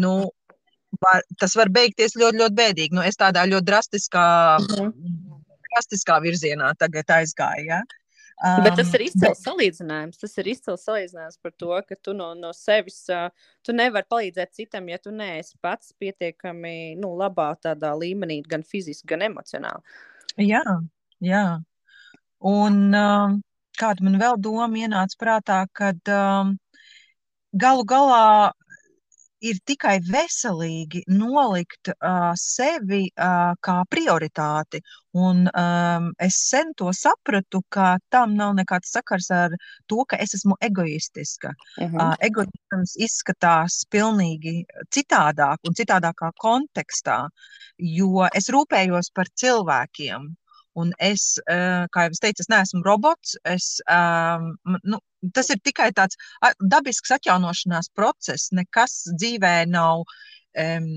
Nu, 0.00 0.14
var, 1.02 1.22
tas 1.40 1.54
var 1.58 1.70
beigties 1.74 2.16
ļoti, 2.18 2.40
ļoti 2.42 2.58
bēdīgi. 2.58 2.96
Nu, 2.96 3.02
es 3.06 3.18
tādā 3.20 3.46
ļoti 3.50 3.70
drastiskā. 3.70 4.26
Mm 4.62 4.74
-hmm 4.74 5.23
drastiskā 5.74 6.20
virzienā 6.24 6.72
tagad 6.78 7.10
aizgāja. 7.18 7.66
Ja? 7.66 7.82
Um, 8.42 8.64
Bet 8.66 8.74
tas 8.80 8.90
ir 8.96 9.04
izcils 9.06 9.38
bet... 9.38 9.42
salīdzinājums. 9.44 10.18
Tas 10.18 10.32
ir 10.42 10.48
izcils 10.50 10.86
salīdzinājums 10.88 11.38
par 11.42 11.52
to, 11.58 11.70
ka 11.86 11.98
tu 12.02 12.14
no, 12.16 12.32
no 12.38 12.50
sevis 12.56 13.04
uh, 13.12 13.28
tu 13.66 13.74
nevari 13.76 14.08
palīdzēt 14.10 14.56
citam, 14.58 14.88
ja 14.90 14.98
tu 14.98 15.14
neesi 15.14 15.54
pats 15.62 15.94
pietiekami 16.02 16.96
nu, 16.98 17.12
labā 17.18 17.52
tādā 17.62 17.92
līmenī, 17.98 18.40
gan 18.50 18.66
fiziski, 18.66 19.06
gan 19.14 19.22
emocionāli. 19.28 19.96
Jā, 20.42 20.64
jā. 21.22 21.46
Un 22.44 22.80
um, 22.90 23.38
kāda 23.78 24.04
man 24.04 24.18
vēl 24.20 24.40
doma 24.42 24.82
ienāca 24.82 25.20
prātā, 25.20 25.60
kad 25.72 26.12
um, 26.12 26.56
galu 27.54 27.86
galā 27.86 28.26
ir 29.44 29.60
tikai 29.68 29.98
veselīgi 30.04 31.04
nolikt 31.12 31.90
uh, 31.94 32.32
sevi 32.38 33.06
uh, 33.10 33.52
kā 33.64 33.76
prioritāti. 33.90 34.80
Un 35.14 35.44
um, 35.46 36.08
es 36.18 36.38
sen 36.48 36.72
to 36.78 36.90
sapratu, 36.96 37.60
ka 37.70 37.94
tam 38.10 38.34
nav 38.38 38.54
nekāds 38.58 38.90
sakars 38.96 39.30
ar 39.34 39.54
to, 39.90 40.02
ka 40.10 40.18
es 40.24 40.34
esmu 40.38 40.56
egoistiska. 40.68 41.52
Uh 41.78 41.84
-huh. 41.86 42.00
uh, 42.02 42.14
egoisms 42.20 42.96
izskatās 43.06 43.84
pilnīgi 43.90 44.64
citādāk 44.96 45.58
un 45.68 45.74
citādākā 45.74 46.32
kontekstā, 46.46 47.28
jo 47.78 48.26
es 48.34 48.50
rūpējos 48.50 49.12
par 49.14 49.30
cilvēkiem. 49.42 50.34
Un 50.80 50.90
es, 50.98 51.36
kā 51.46 52.06
jau 52.06 52.14
es 52.14 52.22
teicu, 52.22 52.42
es 52.42 52.50
neesmu 52.50 52.82
robots. 52.86 53.36
Es, 53.46 53.76
um, 53.90 54.54
nu, 54.82 54.98
tas 55.36 55.50
ir 55.54 55.60
tikai 55.62 55.92
tāds 55.94 56.18
dabisks 56.60 57.14
atjaunošanās 57.14 57.92
process. 57.94 58.50
Nekas 58.52 59.04
dzīvē 59.14 59.54
nav 59.70 60.02
um, 60.02 60.88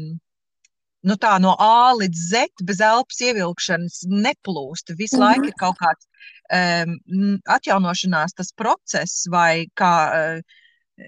nu 1.08 1.16
tā, 1.22 1.38
no 1.40 1.54
A 1.62 1.94
līdz 1.98 2.24
Z 2.32 2.66
bez 2.68 2.82
elpas 2.84 3.22
ievilkšanas 3.24 4.02
neplūst. 4.12 4.96
Visu 4.98 5.18
-hmm. 5.18 5.26
laiku 5.26 5.52
ir 5.52 5.58
kaut 5.62 5.78
kāds 5.82 6.08
um, 6.52 7.38
atjaunošanās 7.46 8.34
tas 8.34 8.52
process, 8.58 9.28
vai 9.32 9.68
kā, 9.76 9.94
uh, 10.10 10.42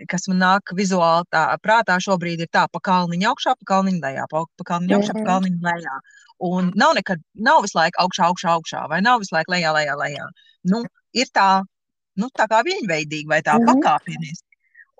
kas 0.09 0.27
man 0.29 0.41
nāk 0.43 0.73
vizuāli 0.77 1.27
tā 1.33 1.43
prātā 1.63 1.97
šobrīd 2.03 2.43
ir 2.45 2.49
tā, 2.53 2.65
pa 2.71 2.81
kalniņu 2.89 3.29
augšā, 3.31 3.55
pa 3.59 3.69
kalniņu 3.73 4.01
lejā, 4.03 4.25
pa, 4.31 4.43
pa 4.59 4.67
kalniņu 4.71 4.97
augšā, 4.97 5.15
pa 5.17 5.25
kalniņu 5.31 5.61
lejā. 5.65 5.95
Un 6.49 6.69
nav 6.79 6.93
nekad, 6.95 7.23
nav 7.35 7.63
visu 7.65 7.79
laiku 7.79 8.03
augšā, 8.05 8.29
augšā, 8.29 8.53
augšā, 8.57 8.83
vai 8.91 9.01
nav 9.05 9.23
visu 9.23 9.35
laiku 9.35 9.55
lejā, 9.55 9.73
lejā, 9.75 9.95
lejā. 9.99 10.27
Nu, 10.71 10.83
ir 11.17 11.31
tā, 11.35 11.49
nu, 12.19 12.29
tā 12.37 12.47
kā 12.51 12.61
viņveidīgi 12.67 13.27
vai 13.27 13.41
tā 13.41 13.57
mm 13.57 13.65
-hmm. 13.65 13.81
pakāpeniski. 13.81 14.45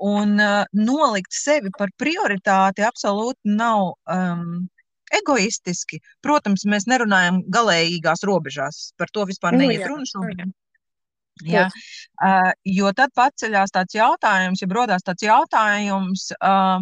Un 0.09 0.39
uh, 0.39 0.63
nolikt 0.73 1.33
sevi 1.35 1.69
par 1.77 1.89
prioritāti 1.99 2.85
absolūti 2.87 3.55
nav 3.55 3.93
um, 4.07 4.69
egoistiski. 5.11 5.99
Protams, 6.21 6.63
mēs 6.65 6.87
nerunājam 6.87 7.43
galējīgās 7.51 8.23
robežās. 8.23 8.93
Par 8.97 9.11
to 9.13 9.25
vispār 9.25 9.57
nu, 9.57 9.65
neiet 9.65 9.87
runa 9.87 10.07
šobrīd. 10.07 10.53
Ja? 11.47 11.67
Uh, 12.19 12.51
jo 12.67 12.91
tad 12.95 13.13
paceļās 13.15 13.71
tāds 13.75 13.95
jautājums, 13.95 14.61
ja 14.61 14.67
rodās 14.71 15.05
tāds 15.07 15.23
jautājums, 15.23 16.29
uh, 16.43 16.81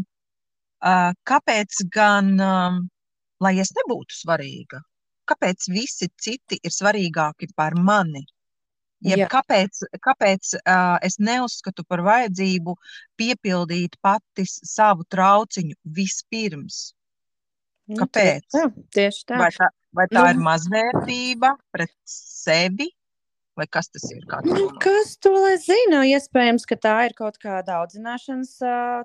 uh, 0.81 1.11
kāpēc 1.29 1.83
gan 1.93 2.31
um, 2.41 2.79
lai 3.43 3.57
es 3.61 3.73
nebūtu 3.77 4.17
svarīga? 4.17 4.81
Kāpēc 5.27 5.67
visi 5.69 6.09
citi 6.17 6.59
ir 6.63 6.73
svarīgāki 6.73 7.51
par 7.55 7.75
mani? 7.75 8.23
Jeb 9.05 9.21
Jā. 9.21 9.27
kāpēc 9.29 9.83
kāpēc 10.01 10.55
uh, 10.57 10.97
es 11.05 11.19
neuzskatu 11.21 11.83
par 11.85 12.01
vajadzību 12.05 12.73
piepildīt 13.19 13.99
pati 14.01 14.45
savu 14.47 15.05
trauciņu 15.05 15.77
vispirms? 15.99 16.79
Nu, 17.91 17.99
kāpēc? 18.01 18.47
Nu, 18.57 18.71
tieši 18.73 18.81
tā. 18.81 18.95
Tieši 18.95 19.27
tā. 19.29 19.37
Vai 19.43 19.51
tā, 19.53 19.69
vai 19.99 20.07
tā 20.09 20.23
nu. 20.23 20.31
ir 20.31 20.41
mazvērtība 20.47 21.53
pret 21.75 21.93
sevi, 22.09 22.89
Vai 23.57 23.65
kas 23.73 23.87
tas 23.89 24.03
ir? 24.13 24.21
Nu, 24.45 24.67
kas 24.83 25.15
to 25.17 25.31
lai 25.33 25.55
zina? 25.57 26.03
Iespējams, 26.05 26.67
ka 26.69 26.75
tā 26.77 26.93
ir 27.07 27.15
kaut 27.17 27.39
kāda 27.41 27.79
audzināšanas 27.81 28.51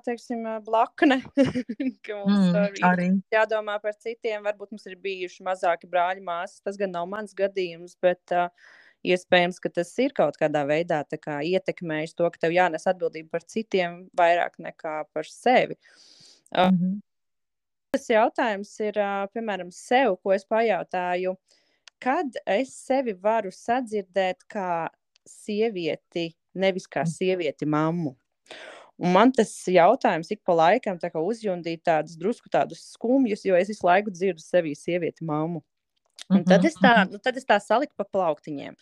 teiksim, 0.05 0.43
blakne. 0.67 1.17
ka 2.05 2.19
mums 2.19 2.51
mm, 2.51 2.77
arī 2.85 3.07
jādomā 3.33 3.79
par 3.81 3.97
citiem. 3.97 4.43
Varbūt 4.45 4.75
mums 4.75 4.85
ir 4.85 4.99
bijuši 5.01 5.45
mazāki 5.47 5.89
brāļi, 5.89 6.21
māsas. 6.27 6.61
Tas 6.61 6.77
gan 6.77 6.93
nav 6.93 7.07
mans 7.09 7.33
gadījums, 7.37 7.95
bet 8.03 8.35
uh, 8.37 8.51
iespējams, 9.01 9.57
ka 9.63 9.73
tas 9.73 9.89
ir 10.05 10.13
kaut 10.13 10.37
kādā 10.37 10.61
veidā 10.69 11.01
kā, 11.17 11.39
ietekmējis 11.49 12.13
to, 12.13 12.29
ka 12.29 12.45
tev 12.45 12.53
jānes 12.53 12.85
atbildība 12.93 13.39
par 13.39 13.47
citiem 13.49 14.03
vairāk 14.13 14.61
nekā 14.61 14.99
par 15.09 15.29
sevi. 15.31 15.79
Uh, 16.53 16.69
mm 16.69 16.77
-hmm. 16.77 17.01
Tas 17.93 18.07
jautājums 18.09 18.79
ir, 18.85 19.01
uh, 19.01 19.25
piemēram, 19.33 19.73
sev, 19.73 20.19
ko 20.21 20.37
es 20.37 20.45
pajautāju. 20.45 21.33
Uh, 21.33 21.59
kad 22.03 22.35
es 22.49 22.73
sevi 22.85 23.15
varu 23.15 23.51
sadzirdēt 23.53 24.43
kā 24.51 24.89
sievieti, 25.27 26.31
nevis 26.53 26.87
kā 26.91 27.05
mm. 27.05 27.13
sievieti 27.13 27.67
mammu. 27.69 28.13
Un 29.03 29.15
man 29.15 29.31
tas 29.33 29.51
jautājums 29.71 30.29
ik 30.35 30.43
pa 30.45 30.53
laikam 30.55 30.99
tā 31.01 31.09
uzjundīja 31.17 31.81
tādus 31.89 32.17
drusku 32.19 32.51
tādus 32.51 32.83
skumjus, 32.93 33.45
jo 33.47 33.55
es 33.57 33.71
visu 33.71 33.87
laiku 33.87 34.13
dzirdu 34.13 34.43
sevi 34.43 34.75
sievieti 34.77 35.25
mammu. 35.25 35.63
Un 36.31 36.43
tad 36.47 36.63
es 36.67 36.77
tā, 36.79 37.01
nu, 37.09 37.19
tad 37.19 37.39
es 37.39 37.47
tā 37.47 37.57
saliku 37.59 37.97
pa 37.97 38.05
plauktiņiem. 38.05 38.77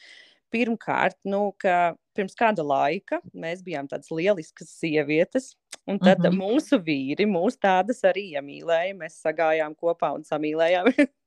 Pirmkārt, 0.51 1.15
nu, 1.23 1.53
ka 1.61 1.93
pirms 2.17 2.35
kāda 2.37 2.65
laika 2.65 3.21
mēs 3.31 3.63
bijām 3.63 3.87
tādas 3.87 4.11
lieliskas 4.11 4.73
sievietes, 4.81 5.53
un 5.87 5.97
tad 5.97 6.19
uh 6.19 6.27
-huh. 6.27 6.37
mūsu 6.41 6.81
vīri 6.83 7.25
mūs 7.25 7.55
tādas 7.55 8.03
arī 8.03 8.33
iemīlēja. 8.35 8.97
Mēs 8.99 9.21
sagājām 9.23 9.77
kopā 9.79 10.11
un 10.17 10.27
samīlējām. 10.27 10.91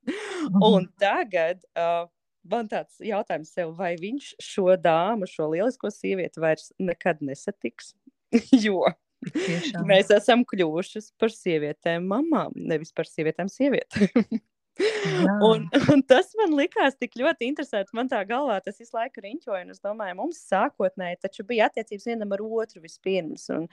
un 0.71 0.89
tagad 1.01 1.63
uh, 1.79 2.07
man 2.51 2.69
tāds 2.71 3.01
jautājums 3.05 3.53
sev, 3.55 3.75
vai 3.79 3.95
viņš 4.01 4.35
šo 4.43 4.75
dāmu, 4.81 5.29
šo 5.31 5.49
lielisko 5.55 5.91
sievieti 5.93 6.43
vairs 6.43 6.71
nekad 6.83 7.23
nesatiks? 7.25 7.95
jo 8.65 8.85
Tiešām. 9.33 9.87
mēs 9.89 10.11
esam 10.13 10.45
kļuvušas 10.49 11.13
par 11.21 11.33
sievietēm, 11.33 12.05
mamām, 12.11 12.53
nevis 12.57 12.93
par 12.97 13.09
sievietēm, 13.09 13.53
sievietēm. 13.53 14.41
Un, 14.75 15.69
un 15.95 16.01
tas 16.03 16.33
man 16.39 16.55
likās 16.59 16.97
tik 16.99 17.15
ļoti 17.19 17.47
interesanti. 17.47 17.95
Man 17.95 18.09
tā 18.11 18.21
galvā 18.27 18.57
tas 18.65 18.81
visu 18.81 18.97
laiku 18.97 19.23
riņķoja. 19.23 19.63
Es 19.71 19.83
domāju, 19.85 20.17
mums 20.19 20.41
sākotnēji 20.49 21.21
taču 21.23 21.47
bija 21.47 21.69
attiecības 21.71 22.09
vienam 22.11 22.35
ar 22.35 22.43
otru 22.45 22.83
vispirms. 22.83 23.47
Un, 23.55 23.69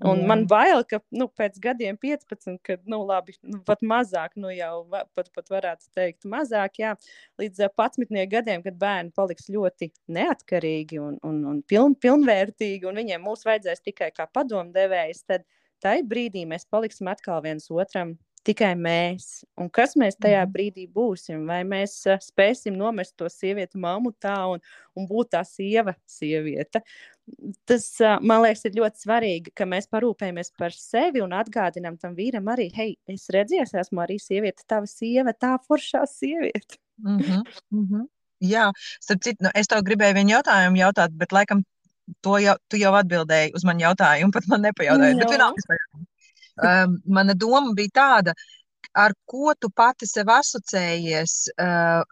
un 0.00 0.22
jā. 0.22 0.28
man 0.30 0.46
bail, 0.48 0.80
ka 0.88 1.02
nu, 1.16 1.28
pēc 1.28 1.58
gadiem 1.62 1.98
15, 2.00 2.56
kad 2.66 2.84
nu, 2.88 3.02
labi, 3.08 3.36
nu, 3.44 3.60
pat 3.68 3.84
mazāk, 3.84 4.36
nu 4.40 4.52
jau 4.54 4.86
pat, 4.88 5.30
pat 5.36 5.52
varētu 5.52 5.90
teikt, 5.96 6.24
mazāk, 6.30 6.80
jā, 6.80 6.94
līdz 7.42 7.66
11 7.68 8.32
gadiem, 8.32 8.64
kad 8.64 8.80
bērni 8.80 9.12
paliks 9.16 9.50
ļoti 9.52 9.90
neatkarīgi 10.16 11.02
un, 11.02 11.20
un, 11.26 11.42
un 11.52 11.60
piln, 11.68 11.98
pilnvērtīgi, 12.00 12.88
un 12.88 13.02
viņiem 13.02 13.28
mūs 13.28 13.44
vajadzēs 13.48 13.84
tikai 13.84 14.12
kā 14.16 14.28
padomdevējs. 14.32 15.26
Tad, 15.28 15.44
tai 15.84 15.98
brīdī 16.06 16.46
mēs 16.48 16.64
paliksim 16.72 17.12
atkal 17.12 17.42
viens 17.44 17.68
otram 17.72 18.16
tikai 18.46 18.72
mēs. 18.78 19.44
Un 19.58 19.68
kas 19.70 19.96
mēs 19.98 20.16
tajā 20.22 20.44
Mhm. 20.44 20.52
brīdī 20.54 20.86
būsim? 20.92 21.46
Vai 21.46 21.62
mēs 21.64 21.98
uh, 22.06 22.18
spēsim 22.22 22.76
nomest 22.76 23.16
to 23.16 23.28
sievieti 23.32 23.78
mamutā 23.82 24.36
un, 24.52 24.60
un 24.96 25.06
būt 25.10 25.30
tā 25.34 25.42
sieva 25.44 25.94
sieviete? 26.06 26.82
Tas, 27.66 28.00
uh, 28.00 28.18
man 28.22 28.42
liekas, 28.44 28.64
ir 28.68 28.76
ļoti 28.78 29.02
svarīgi, 29.02 29.54
ka 29.54 29.66
mēs 29.66 29.88
parūpējamies 29.90 30.52
par 30.58 30.70
sevi 30.70 31.20
un 31.24 31.34
atgādinām 31.34 31.98
tam 31.98 32.14
vīram 32.14 32.46
arī, 32.52 32.70
hei, 32.74 32.96
es 33.08 33.28
redzēju, 33.34 33.62
es 33.66 33.74
esmu 33.74 34.04
arī 34.04 34.18
sieviete, 34.22 34.62
tava 34.68 34.86
sieva, 34.86 35.34
tā 35.34 35.56
foršā 35.68 36.06
sieviete. 36.06 36.78
Mm 37.02 37.18
-hmm, 37.18 37.42
mm 37.70 37.86
-hmm. 37.88 38.06
Jā, 38.40 38.70
starp 39.00 39.22
citu, 39.22 39.44
nu, 39.44 39.50
es 39.54 39.66
tev 39.66 39.82
gribēju 39.82 40.14
vienu 40.14 40.30
jautājumu 40.30 40.76
jautāt, 40.76 41.10
bet 41.16 41.32
laikam 41.32 41.64
to 42.20 42.38
jau, 42.38 42.54
tu 42.68 42.76
jau 42.76 42.92
atbildēji 42.94 43.54
uz 43.54 43.64
manu 43.64 43.80
jautājumu, 43.80 44.32
pat 44.32 44.46
man 44.48 44.62
nepajautāji. 44.62 45.18
Bet 45.18 45.30
vienalga, 45.30 45.56
es. 45.58 45.85
Um, 46.62 46.98
mana 47.06 47.34
doma 47.34 47.74
bija 47.76 47.94
tāda, 48.00 48.34
ar 48.96 49.12
ko 49.28 49.54
tu 49.60 49.70
pati 49.70 50.08
sev 50.08 50.30
asociējies 50.32 51.34
uh, 51.60 52.02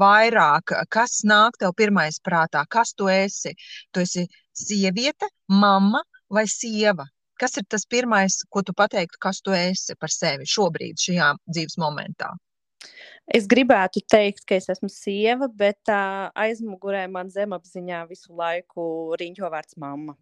vairāk, 0.00 0.74
kas 0.92 1.22
nāk 1.26 1.58
tev 1.60 1.74
pirmais 1.78 2.20
prātā, 2.24 2.64
kas 2.70 2.94
tu 2.94 3.08
esi? 3.12 3.54
Tu 3.92 4.04
esi 4.04 4.26
sieviete, 4.54 5.30
mamma 5.48 6.02
vai 6.30 6.46
sieva? 6.50 7.08
Kas 7.38 7.54
ir 7.58 7.66
tas 7.70 7.86
pirmais, 7.86 8.40
ko 8.50 8.64
tu 8.66 8.74
pateiktu, 8.74 9.18
kas 9.22 9.40
tu 9.42 9.54
esi 9.54 9.94
par 9.98 10.10
sevi 10.10 10.46
šobrīd, 10.46 10.98
šajā 10.98 11.32
dzīves 11.46 11.78
momentā? 11.78 12.32
Es 13.28 13.44
gribētu 13.50 14.00
teikt, 14.08 14.46
ka 14.48 14.56
es 14.56 14.70
esmu 14.72 14.88
sieva, 14.90 15.50
bet 15.52 15.90
uh, 15.92 16.30
aizmugurē 16.38 17.04
man 17.12 17.30
zemapziņā 17.30 18.06
visu 18.08 18.34
laiku 18.34 19.14
riņķo 19.20 19.50
vārds 19.52 19.76
mamma. 19.76 20.16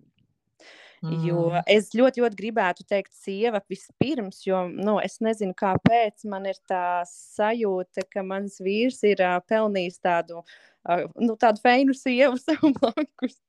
Jo 1.26 1.46
Mm. 1.50 1.62
es 1.66 1.90
ļoti, 1.94 2.22
ļoti 2.22 2.38
gribētu 2.40 2.86
teikt, 2.88 3.12
sieva 3.14 3.60
vispirms, 3.68 4.42
jo 4.46 4.66
nu, 4.68 4.98
es 5.02 5.18
nezinu, 5.20 5.54
kāpēc 5.54 6.24
man 6.24 6.46
ir 6.46 6.58
tā 6.68 7.02
sajūta, 7.06 8.06
ka 8.10 8.22
mans 8.22 8.60
vīrs 8.60 9.02
ir 9.04 9.22
uh, 9.22 9.40
pelnījis 9.46 10.00
tādu, 10.00 10.42
uh, 10.88 11.04
nu, 11.20 11.36
tādu 11.36 11.62
feinu 11.62 11.94
sievu 11.94 12.38
sev 12.46 12.64
blakus. 12.80 13.40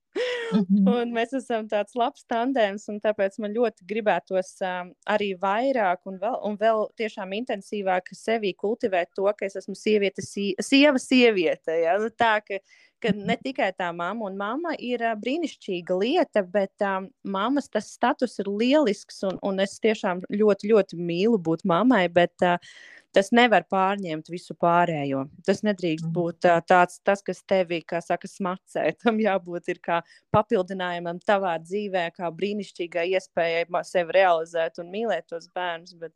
Mhm. 0.52 0.88
Un 0.88 1.12
mēs 1.14 1.34
esam 1.38 1.68
tāds 1.70 1.94
labs 2.00 2.24
tandēms, 2.32 2.88
un 2.90 3.00
tāpēc 3.04 3.38
man 3.44 3.54
ļoti 3.54 3.86
gribētos 3.90 4.54
um, 4.66 4.92
arī 5.14 5.34
vairāk 5.38 6.08
un 6.10 6.18
vēl, 6.22 6.38
un 6.48 6.58
vēl 6.58 6.88
tiešām 6.98 7.36
intensīvāk 7.38 8.10
sevi 8.18 8.54
kultivēt 8.58 9.12
to, 9.18 9.28
ka 9.38 9.46
es 9.46 9.58
esmu 9.60 9.76
sieviete, 9.78 10.24
sie, 10.26 10.54
sieva 10.64 11.02
sieviete. 11.02 11.76
Ja? 11.84 11.98
Nu, 12.02 12.10
tā, 12.10 12.38
ka, 12.46 12.62
ka 13.04 13.12
ne 13.16 13.36
tikai 13.44 13.72
tā 13.77 13.89
mamma, 13.96 14.27
un 14.30 14.38
mamma 14.39 14.74
ir 14.80 15.04
uh, 15.06 15.16
brīnišķīga 15.22 15.98
lieta, 16.01 16.44
bet 16.44 16.86
um, 16.86 17.10
mammas 17.24 17.70
tas 17.74 17.89
status 17.94 18.39
ir 18.44 18.50
lielisks, 18.51 19.22
un, 19.27 19.39
un 19.46 19.60
es 19.63 19.77
tiešām 19.84 20.24
ļoti, 20.34 20.72
ļoti 20.74 21.00
mīlu 21.00 21.39
būt 21.50 21.66
mammai, 21.70 22.06
bet 22.13 22.34
uh, 22.46 22.58
tas 23.16 23.32
nevar 23.34 23.63
pārņemt 23.72 24.30
visu 24.30 24.54
pārējo. 24.62 25.24
Tas 25.48 25.63
nedrīkst 25.66 26.06
Mhm. 26.08 26.13
būt 26.18 26.48
uh, 26.50 26.60
tāds, 26.68 27.00
tas, 27.04 27.24
kas 27.25 27.42
tevi, 27.48 27.82
kā 27.88 28.01
saka, 28.04 28.27
smacē. 28.30 28.88
Tam 29.04 29.20
jābūt 29.24 29.72
ir 29.74 29.80
kā 29.84 30.01
papildinājumam 30.36 31.20
tavā 31.25 31.58
dzīvē, 31.63 32.10
kā 32.18 32.30
brīnišķīgai 32.34 33.08
iespējai 33.18 33.66
sevi 33.88 34.20
realizēt 34.20 34.80
un 34.84 34.92
mīlēt 34.94 35.27
tos 35.32 35.50
bērnus. 35.56 35.96
Bet 35.98 36.13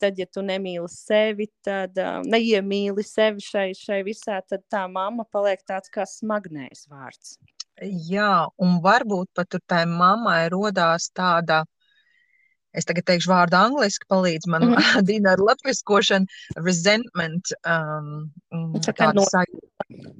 tad, 0.00 0.18
ja 0.18 0.26
tu 0.26 0.42
nemīli 0.44 0.88
sevi, 0.90 1.46
tad 1.64 1.98
neiemīli 2.28 3.04
sevi 3.06 3.40
šai, 3.44 3.68
šai 3.78 4.02
visā, 4.06 4.40
tad 4.48 4.64
tā 4.72 4.84
mamma 4.90 5.24
paliek 5.32 5.62
tāds 5.68 5.90
kā 5.94 6.06
smagnējs 6.08 6.86
vārds. 6.90 7.36
Jā, 7.82 8.46
un 8.62 8.76
varbūt 8.84 9.32
pat 9.34 9.48
tur 9.50 9.60
tai 9.66 9.82
mammai 9.90 10.44
rodās 10.52 11.08
tāda, 11.10 11.64
es 12.74 12.86
tagad 12.86 13.06
teikšu 13.10 13.30
vārdu 13.32 13.58
angliski, 13.58 14.06
palīdz 14.10 14.46
man 14.50 14.68
Mhm. 14.70 14.76
Dina 15.10 15.32
ar 15.34 15.42
latviskošanu, 15.42 16.26
resentment, 16.62 17.50
um, 17.66 18.30
mm, 18.52 18.78
Tā 18.86 18.94
kā 18.94 19.12
no- 19.14 19.26
sajūta. 19.26 20.14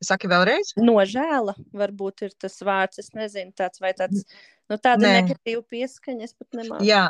Saki 0.00 0.30
vēlreiz? 0.32 0.72
Nožēla 0.80 1.52
varbūt 1.76 2.22
ir 2.24 2.30
tas 2.40 2.54
vārds, 2.64 2.98
es 3.02 3.10
nezinu, 3.12 3.52
tāds 3.56 3.82
vai 3.84 3.90
tāds, 3.98 4.22
nu 4.70 4.78
tāda 4.80 5.02
Nē. 5.04 5.10
negatīva 5.18 5.60
pieskaņa, 5.68 6.24
es 6.24 6.32
pat 6.38 6.56
nemāku. 6.56 6.86
Jā, 6.88 7.02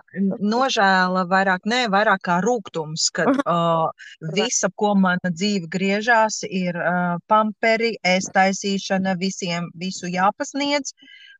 nožēla 0.43 1.23
vairāk, 1.31 1.69
nē, 1.71 1.85
vairāk 1.93 2.25
kā 2.27 2.41
rūkums, 2.43 3.07
kad 3.15 3.31
uh, 3.45 3.87
viss, 4.35 4.65
ap 4.67 4.75
ko 4.81 4.97
mana 4.99 5.31
dzīve 5.31 5.71
griežās, 5.71 6.41
ir 6.51 6.75
uh, 6.75 7.17
pamperi, 7.31 7.95
ēstaisīšana, 8.03 9.15
visiem 9.23 9.71
visu 9.79 10.11
jāpasniedz. 10.11 10.91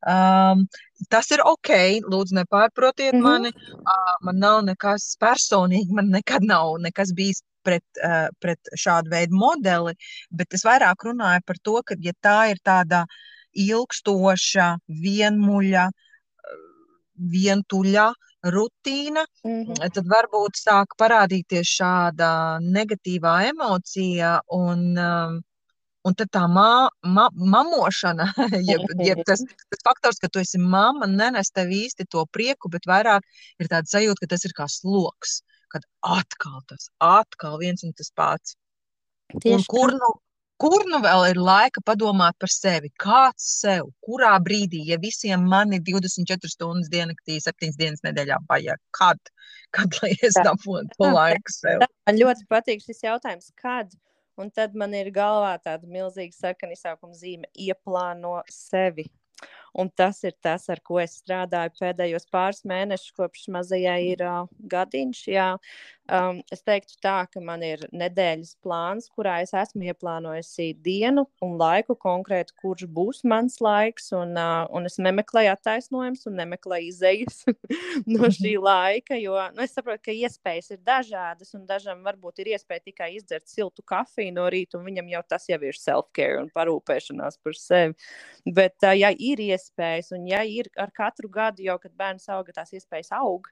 Um, 0.07 0.63
tas 1.13 1.29
ir 1.35 1.43
ok, 1.45 1.75
lūdzu, 2.09 2.39
nepārprotiet 2.39 3.13
Mhm. 3.19 3.23
mani. 3.27 3.51
Uh, 3.77 4.15
man 4.23 4.39
nav 4.41 4.63
nekas 4.71 5.17
personīgi, 5.21 5.91
man 5.93 6.09
nekad 6.15 6.47
nav 6.47 6.79
nekas 6.81 7.11
bijis 7.13 7.43
pret, 7.67 7.85
uh, 8.05 8.29
pret 8.41 8.73
šādu 8.79 9.13
veidu 9.13 9.37
modeli, 9.37 9.95
bet 10.31 10.55
es 10.55 10.65
vairāk 10.67 11.05
runāju 11.09 11.45
par 11.47 11.57
to, 11.63 11.81
ka 11.83 11.95
ja 12.01 12.13
tā 12.23 12.39
ir 12.53 12.61
tāda 12.65 13.05
ilgstoša, 13.59 14.77
vienmuļa, 14.89 15.89
vientuļa 17.31 18.09
rutīna, 18.55 19.25
Mhm. 19.45 19.75
tad 19.93 20.07
varbūt 20.09 20.57
sāk 20.57 20.97
parādīties 20.97 21.69
šāda 21.69 22.61
negatīvā 22.63 23.51
emocija, 23.51 24.41
un, 24.49 24.97
um, 24.97 25.43
un 26.05 26.15
tad 26.15 26.31
tā 26.33 26.47
mā, 26.49 26.89
ma, 27.05 27.29
mamošana, 27.35 28.33
jeb, 28.71 28.81
jeb 29.05 29.21
tas, 29.27 29.45
tas 29.45 29.85
faktors, 29.85 30.19
ka 30.19 30.29
tu 30.33 30.41
esi 30.41 30.59
mamma, 30.59 31.07
nenes 31.07 31.51
tev 31.53 31.69
īsti 31.69 32.07
to 32.09 32.25
prieku, 32.33 32.71
bet 32.73 32.89
vairāk 32.89 33.21
ir 33.61 33.69
tāda 33.69 33.85
sajūta, 33.85 34.25
ka 34.25 34.31
tas 34.33 34.45
ir 34.49 34.57
kā 34.57 34.65
sloks, 34.67 35.43
kad 35.73 35.87
atkal 36.05 36.61
tas, 36.71 36.91
atkal 37.05 37.59
viens 37.63 37.85
un 37.87 37.95
tas 37.97 38.11
pats. 38.17 38.57
Un 39.35 39.45
Tieši 39.45 39.69
kur 39.71 39.93
tā. 39.93 40.01
nu, 40.03 40.11
kur 40.61 40.85
nu 40.91 41.01
vēl 41.05 41.29
ir 41.31 41.41
laika 41.41 41.83
padomāt 41.87 42.37
par 42.43 42.53
sevi? 42.53 42.91
Kāds 43.01 43.47
sev, 43.63 43.89
kurā 44.05 44.35
brīdī, 44.43 44.83
ja 44.91 44.99
visiem 45.03 45.47
man 45.53 45.73
ir 45.77 45.85
24 45.87 46.53
stundas 46.53 46.91
diennaktī, 46.93 47.39
7 47.43 47.73
dienas 47.79 48.05
nedēļā 48.07 48.41
vajag, 48.51 48.83
kad, 48.97 49.33
kad 49.77 49.99
lai 50.03 50.13
es 50.19 50.37
dabūtu 50.39 50.99
to 50.99 51.11
laiku 51.15 51.57
sev? 51.57 51.87
Man 52.09 52.21
ļoti 52.21 52.49
patīk 52.51 52.85
šis 52.87 53.05
jautājums, 53.07 53.53
kad. 53.61 53.93
Un 54.41 54.49
tad 54.57 54.73
man 54.79 54.95
ir 54.97 55.11
galvā 55.13 55.53
tāda 55.61 55.85
milzīga 55.91 56.33
sarkana 56.33 56.73
izsaukuma 56.73 57.13
zīme, 57.13 57.49
ieplāno 57.61 58.39
sevi. 58.49 59.05
Un 59.75 59.91
tas 59.91 60.23
ir 60.25 60.35
tas, 60.43 60.69
ar 60.73 60.81
ko 60.85 60.99
es 61.03 61.19
strādāju 61.21 61.75
pēdējos 61.81 62.27
pāris 62.33 62.65
mēnešus, 62.67 63.13
kopš 63.17 63.47
mazajai 63.55 64.01
ir 64.13 64.25
uh, 64.27 64.47
gadiņš. 64.73 65.23
Jā. 65.31 65.49
Um, 66.11 66.41
es 66.51 66.65
teiktu, 66.67 66.97
tā, 67.05 67.23
ka 67.31 67.39
man 67.45 67.63
ir 67.63 67.85
nedēļas 67.95 68.57
plāns, 68.65 69.05
kurā 69.15 69.37
es 69.45 69.53
esmu 69.55 69.85
ieplānojusi 69.93 70.73
dienu 70.83 71.23
un 71.45 71.53
laiku 71.61 71.95
konkrēti, 72.03 72.57
kurš 72.59 72.89
būs 72.91 73.21
mans 73.31 73.61
laiks. 73.63 74.09
Un, 74.19 74.33
uh, 74.35 74.65
un 74.75 74.89
es 74.89 74.99
nemeklēju 74.99 75.53
attaisnojumus 75.53 76.27
un 76.27 76.41
nemeklēju 76.41 76.89
izējas 76.91 77.45
no 78.11 78.31
šī 78.35 78.57
laika, 78.59 79.19
jo 79.23 79.37
nu, 79.55 79.63
es 79.63 79.77
saprotu, 79.77 80.03
ka 80.09 80.17
iespējas 80.17 80.73
ir 80.75 80.81
dažādas, 80.89 81.55
un 81.55 81.63
dažam 81.69 82.03
varbūt 82.07 82.43
ir 82.43 82.57
iespēja 82.57 82.89
tikai 82.89 83.13
izdzert 83.21 83.47
siltu 83.53 83.87
kafiju 83.87 84.35
no 84.35 84.49
rīta, 84.51 84.81
un 84.81 84.89
viņam 84.91 85.13
jau 85.15 85.23
tas 85.31 85.47
jau 85.53 85.61
ir 85.63 85.79
self-care 85.79 86.41
un 86.43 86.51
parūpēšanās 86.57 87.39
par 87.45 87.61
sevi. 87.61 87.95
Bet, 88.51 88.81
uh, 88.83 88.97
ja 88.99 89.13
ir 89.15 89.45
iespējas, 89.47 90.11
un 90.19 90.27
ja 90.33 90.43
ir 90.43 90.73
ar 90.75 90.91
katru 90.97 91.31
gadu, 91.31 91.63
jau 91.71 91.79
kad 91.79 91.95
bērns 91.95 92.27
auga, 92.35 92.57
tās 92.59 92.75
iespējas 92.75 93.15
aug. 93.21 93.47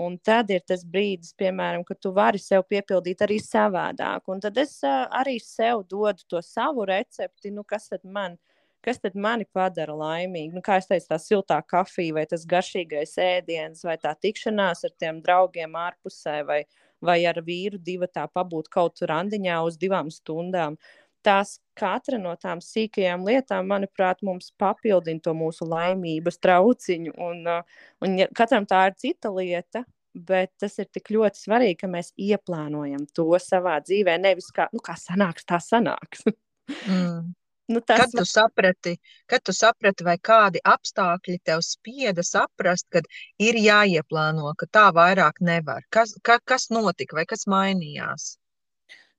Un 0.00 0.16
tad 0.24 0.48
ir 0.48 0.62
tas 0.64 0.86
brīdis, 0.88 1.34
piemēram, 1.36 1.82
kad 1.84 1.98
tu 2.00 2.14
vari 2.16 2.38
sev 2.40 2.64
piepildīt 2.64 3.20
arī 3.26 3.36
savādāk. 3.44 4.24
Un 4.32 4.40
tad 4.40 4.56
es 4.62 4.78
uh, 4.88 5.04
arī 5.20 5.36
sev 5.44 5.82
dodu 5.90 6.24
to 6.28 6.40
savu 6.40 6.86
recepti, 6.88 7.52
nu, 7.52 7.64
kas 7.68 7.90
tad 7.90 8.00
man, 8.04 8.38
kas 8.80 9.02
tad 9.02 9.18
mani 9.26 9.44
padara 9.52 9.92
laimīgu. 9.92 10.56
Nu, 10.56 10.62
kā 10.64 10.78
es 10.80 10.88
teicu, 10.88 11.10
tā 11.10 11.18
siltā 11.20 11.60
kafija, 11.68 12.16
vai 12.16 12.24
tas 12.30 12.48
garšīgais 12.48 13.18
ēdiens, 13.20 13.84
vai 13.84 13.98
tā 14.00 14.14
tikšanās 14.16 14.88
ar 14.88 14.96
tiem 14.96 15.20
draugiem 15.20 15.76
ārpusē, 15.76 16.40
vai, 16.48 16.62
vai 17.04 17.18
ar 17.28 17.42
vīru 17.44 17.76
divu 17.76 18.08
tā 18.08 18.24
pabūt 18.32 18.72
kaut 18.72 18.96
kur 18.96 19.12
randiņā 19.12 19.60
uz 19.68 19.76
divām 19.76 20.08
stundām. 20.08 20.80
Tās 21.22 21.56
katra 21.78 22.18
no 22.18 22.34
tām 22.40 22.60
sīkajām 22.64 23.24
lietām, 23.28 23.68
manuprāt, 23.70 24.22
mums 24.26 24.50
papildina 24.58 25.22
to 25.22 25.34
mūsu 25.38 25.66
laimības 25.70 26.40
trauciņu. 26.42 27.14
Un, 27.28 27.42
uh, 27.48 27.82
un 28.02 28.16
katram 28.36 28.66
tā 28.68 28.88
ir 28.90 28.96
cita 28.98 29.30
lieta, 29.32 29.84
bet 30.14 30.52
tas 30.60 30.78
ir 30.82 30.88
tik 30.92 31.12
ļoti 31.14 31.40
svarīgi, 31.40 31.78
ka 31.82 31.90
mēs 31.90 32.12
ieplānojam 32.20 33.06
to 33.16 33.28
savā 33.40 33.78
dzīvē. 33.84 34.18
Nevis 34.20 34.50
kā, 34.54 34.68
nu, 34.72 34.82
kā 34.84 34.96
sanāks, 35.00 35.48
tā 35.48 35.60
sanāks. 35.62 36.26
Mm. 36.86 37.34
nu, 37.68 37.80
tas 37.82 37.98
Kad 38.00 38.12
tu 38.14 38.24
saprati, 38.24 38.92
kad 39.26 39.42
tu 39.44 39.52
saprati, 39.52 40.04
vai 40.06 40.14
kādi 40.28 40.60
apstākļi 40.62 41.40
tev 41.44 41.58
spieda 41.66 42.22
saprast, 42.24 42.86
ka 42.94 43.02
ir 43.42 43.58
jāieplāno, 43.58 44.54
ka 44.56 44.68
tā 44.70 44.84
vairāk 44.94 45.42
nevar? 45.42 45.82
Kas, 45.90 46.14
ka, 46.22 46.38
kas 46.46 46.70
notika 46.70 47.18
vai 47.18 47.26
kas 47.28 47.44
mainījās? 47.50 48.28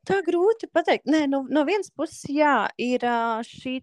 Tā 0.04 0.18
grūti 0.20 0.68
pateikt. 0.68 1.06
Nē, 1.08 1.22
nu, 1.32 1.46
no 1.48 1.62
vienas 1.64 1.88
puses, 1.96 2.26
jā, 2.28 2.66
ir 2.82 3.06
šī 3.48 3.78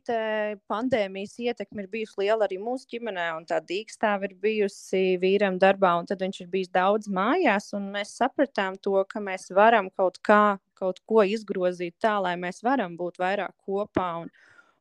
pandēmijas 0.69 1.39
ietekme 1.41 1.87
bijusi 1.89 2.21
liela 2.21 2.45
arī 2.45 2.59
mūsu 2.61 2.91
ģimenē, 2.93 3.25
un 3.39 3.47
tā 3.49 3.57
dīkstāve 3.65 4.29
ir 4.29 4.35
bijusi 4.43 5.17
vīram 5.23 5.57
darbā, 5.63 5.95
un 5.97 6.11
tad 6.11 6.21
viņš 6.21 6.43
ir 6.45 6.51
bijis 6.53 6.69
daudz 6.77 7.09
mājās, 7.09 7.71
un 7.79 7.89
mēs 7.95 8.13
sapratām 8.21 8.77
to, 8.85 8.99
ka 9.09 9.25
mēs 9.25 9.49
varam 9.57 9.89
kaut 9.97 10.21
kā, 10.21 10.59
kaut 10.77 11.01
ko 11.09 11.25
izgrozīt 11.25 11.97
tā, 12.05 12.19
lai 12.21 12.37
mēs 12.37 12.61
varam 12.69 13.01
būt 13.01 13.21
vairāk 13.25 13.57
kopā. 13.65 14.13
Un, 14.27 14.33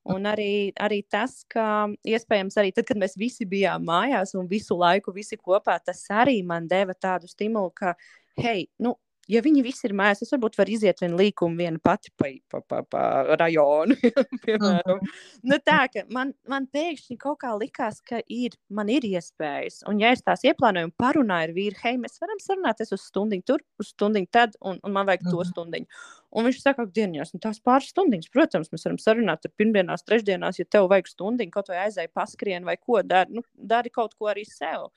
Un 0.10 0.24
arī, 0.26 0.72
arī 0.80 1.04
tas, 1.12 1.44
ka 1.52 1.86
iespējams 2.08 2.56
arī 2.58 2.72
tad, 2.74 2.86
kad 2.88 2.98
mēs 2.98 3.18
visi 3.20 3.46
bijām 3.46 3.84
mājās 3.86 4.32
un 4.40 4.48
visu 4.50 4.78
laiku 4.80 5.12
visi 5.14 5.38
kopā, 5.38 5.76
tas 5.86 6.00
arī 6.10 6.40
man 6.42 6.70
deva 6.72 6.96
tādu 6.96 7.28
stimulu, 7.30 7.70
ka, 7.76 7.92
hei, 8.40 8.64
nu, 8.82 8.96
ja 9.30 9.42
viņi 9.46 9.64
visi 9.66 9.86
ir 9.88 9.94
mājās, 9.98 10.24
es 10.26 10.34
varbūt 10.34 10.58
varu 10.60 10.74
iziet 10.74 11.02
vienu 11.04 11.20
līkumu, 11.20 11.58
viena 11.60 11.80
pati 11.84 12.12
pa, 12.18 12.30
pa, 12.52 12.62
pa, 12.62 12.82
pa 12.90 13.02
rajonu. 13.40 13.98
piemēram. 14.46 15.00
Mm 15.00 15.04
-hmm. 15.04 15.18
nu, 15.52 15.60
tā, 15.66 15.80
man, 16.14 16.34
man 16.50 16.68
pēkšņi 16.74 17.18
kaut 17.22 17.40
kā 17.44 17.54
likās, 17.58 18.02
ka 18.02 18.22
ir, 18.28 18.58
man 18.70 18.90
ir 18.90 19.06
iespējas. 19.06 19.84
Un, 19.90 20.00
ja 20.02 20.14
es 20.16 20.24
tās 20.26 20.44
ieplānoju 20.44 20.90
un 20.90 20.96
parunāju 21.04 21.50
ar 21.50 21.54
vīru, 21.56 21.78
hei, 21.84 21.98
mēs 21.98 22.22
varam 22.22 22.40
sarunāties 22.44 22.94
uz 22.96 23.06
stundiņu 23.12 23.46
tur, 23.46 23.64
uz 23.80 23.94
stundiņu 23.94 24.32
tad, 24.32 24.58
un, 24.62 24.80
un 24.84 24.92
man 24.92 25.06
vajag 25.06 25.22
mm 25.24 25.32
-hmm. 25.32 25.38
to 25.38 25.52
stundiņu. 25.52 25.86
Un 26.30 26.46
viņš 26.46 26.62
saka, 26.62 26.86
ka 26.86 26.92
dienās, 26.94 27.34
nu, 27.34 27.40
tās 27.42 27.62
pāris 27.62 27.90
stundiņas, 27.90 28.30
protams, 28.34 28.72
mēs 28.72 28.86
varam 28.86 28.98
sarunāt 29.02 29.42
tur 29.42 29.52
pirmdienās, 29.58 30.06
trešdienās, 30.06 30.60
ja 30.60 30.66
tev 30.66 30.90
vajag 30.90 31.08
stundiņu, 31.08 31.52
kaut 31.52 31.72
vai 31.72 31.86
aizēj 31.86 32.12
paskrien 32.14 32.66
vai 32.66 32.78
ko 32.78 33.02
dari, 33.02 33.34
nu, 33.34 33.42
dari 33.54 33.90
kaut 33.90 34.14
ko 34.14 34.30
arī 34.30 34.46
sev. 34.46 34.92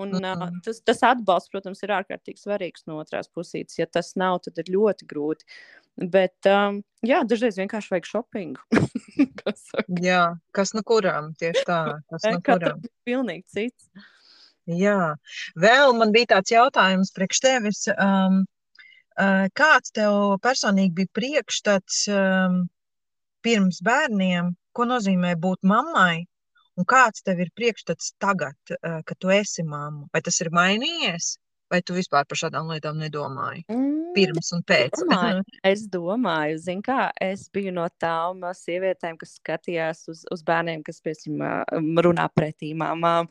Un, 0.00 0.14
uh, 0.24 0.46
tas, 0.64 0.78
tas 0.80 1.02
atbalsts, 1.04 1.50
protams, 1.52 1.82
ir 1.84 1.92
ārkārtīgi 1.92 2.40
svarīgs 2.40 2.86
no 2.88 2.96
otrās 3.02 3.28
puses. 3.28 3.76
Ja 3.76 3.84
tas 3.84 4.14
nav, 4.16 4.38
tad 4.46 4.56
ir 4.62 4.70
ļoti 4.72 5.08
grūti. 5.10 5.44
Bet, 6.00 6.38
um, 6.48 6.78
jā, 7.04 7.20
dažreiz 7.28 7.58
vienkārši 7.60 7.92
vajag 7.92 8.08
shoppingu. 8.08 8.62
kas 9.42 9.66
jā, 10.00 10.22
kas 10.56 10.72
nu 10.72 10.80
kuram 10.88 11.34
tieši 11.40 11.66
tā. 11.68 11.82
Kas 12.08 12.24
nu 12.30 12.40
kuram. 12.46 12.80
Pilnīgi 13.04 13.44
cits. 13.52 14.08
Jā, 14.70 15.12
vēl 15.58 15.92
man 15.98 16.14
bija 16.14 16.36
tāds 16.36 16.54
jautājums 16.54 17.12
priekš 17.12 17.42
tevis. 17.44 17.84
Um, 17.92 18.44
uh, 19.20 19.50
kāds 19.58 19.92
tev 19.92 20.38
personīgi 20.44 21.02
bija 21.02 21.12
priekšstats 21.18 22.04
um, 22.14 22.62
pirms 23.44 23.82
bērniem? 23.84 24.54
Ko 24.72 24.88
nozīmē 24.88 25.34
būt 25.36 25.66
mammai? 25.68 26.22
Un 26.80 26.86
kāds 26.92 27.24
tev 27.28 27.40
ir 27.44 27.50
priekšstats 27.58 28.12
tagad, 28.24 28.56
eh, 28.76 29.00
kad 29.10 29.18
tu 29.24 29.32
esi 29.36 29.64
mamma? 29.74 30.06
Vai 30.14 30.22
tas 30.28 30.40
ir 30.44 30.50
mainījies? 30.60 31.32
Vai 31.72 31.80
tu 31.80 31.94
vispār 31.96 32.26
par 32.28 32.36
šādām 32.36 32.68
lietām 32.68 32.98
nedomāji? 33.00 33.62
Mm, 33.72 34.10
Pirms 34.12 34.50
un 34.52 34.60
pēc. 34.68 34.98
Domāju, 35.00 35.40
es 35.70 35.86
domāju, 35.88 36.58
zinu, 36.60 36.84
kā 36.84 37.06
es 37.24 37.46
biju 37.54 37.72
no 37.72 37.86
tām 38.02 38.44
sievietēm, 38.58 39.16
kas 39.16 39.38
skatījās 39.38 40.02
uz, 40.12 40.20
uz 40.34 40.44
bērniem, 40.44 40.82
kas, 40.84 41.00
piemēram, 41.00 41.88
runā 42.04 42.28
pretī 42.36 42.74
mamām, 42.76 43.30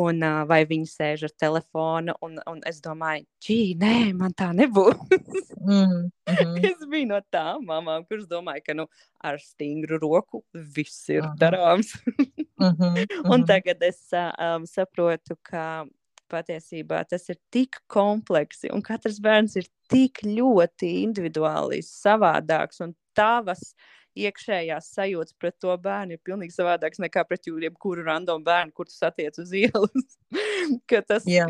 un 0.00 0.24
vai 0.48 0.62
viņi 0.70 0.88
sēž 0.88 1.26
ar 1.28 1.36
telefonu. 1.44 2.16
Un, 2.24 2.40
un 2.48 2.64
es 2.68 2.80
domāju, 2.80 3.26
čī, 3.44 3.60
nē, 3.76 3.94
man 4.16 4.32
tā 4.40 4.54
nebūs. 4.56 4.96
mm, 5.68 5.96
mm. 6.32 6.58
Es 6.72 6.88
biju 6.88 7.12
no 7.12 7.20
tām 7.28 7.68
mamām, 7.68 8.08
kuras 8.08 8.24
domāja, 8.30 8.64
ka 8.70 8.78
nu, 8.78 8.88
ar 9.20 9.36
stingru 9.42 10.00
roku 10.00 10.46
viss 10.54 11.10
ir 11.12 11.28
darāms. 11.36 11.92
mm 12.08 12.24
-hmm, 12.24 12.72
mm 12.72 12.76
-hmm. 12.78 13.34
Un 13.34 13.44
tagad 13.44 13.82
es 13.82 14.08
um, 14.16 14.64
saprotu, 14.66 15.36
ka 15.42 15.84
patiesībā 16.32 17.02
tas 17.08 17.28
ir 17.32 17.38
tik 17.52 17.82
kompleksi, 17.92 18.72
un 18.72 18.84
katrs 18.84 19.20
bērns 19.22 19.58
ir 19.60 19.68
tik 19.92 20.24
ļoti 20.26 20.94
individuāli 21.02 21.82
savādāks, 21.86 22.80
un 22.84 22.96
tavas 23.16 23.74
iekšējās 24.18 24.90
sajūtas 24.92 25.36
pret 25.40 25.56
to 25.62 25.72
bērnu 25.80 26.16
ir 26.16 26.20
pilnīgi 26.24 26.54
savādākas 26.54 27.00
nekā 27.00 27.24
pret 27.28 27.48
jebkuru 27.48 28.04
random 28.04 28.44
bērnu, 28.44 28.74
kur 28.76 28.88
tu 28.88 28.94
satiec 28.94 29.38
uz 29.40 29.52
ielas. 29.56 30.18
tas 31.08 31.26
Jā. 31.28 31.46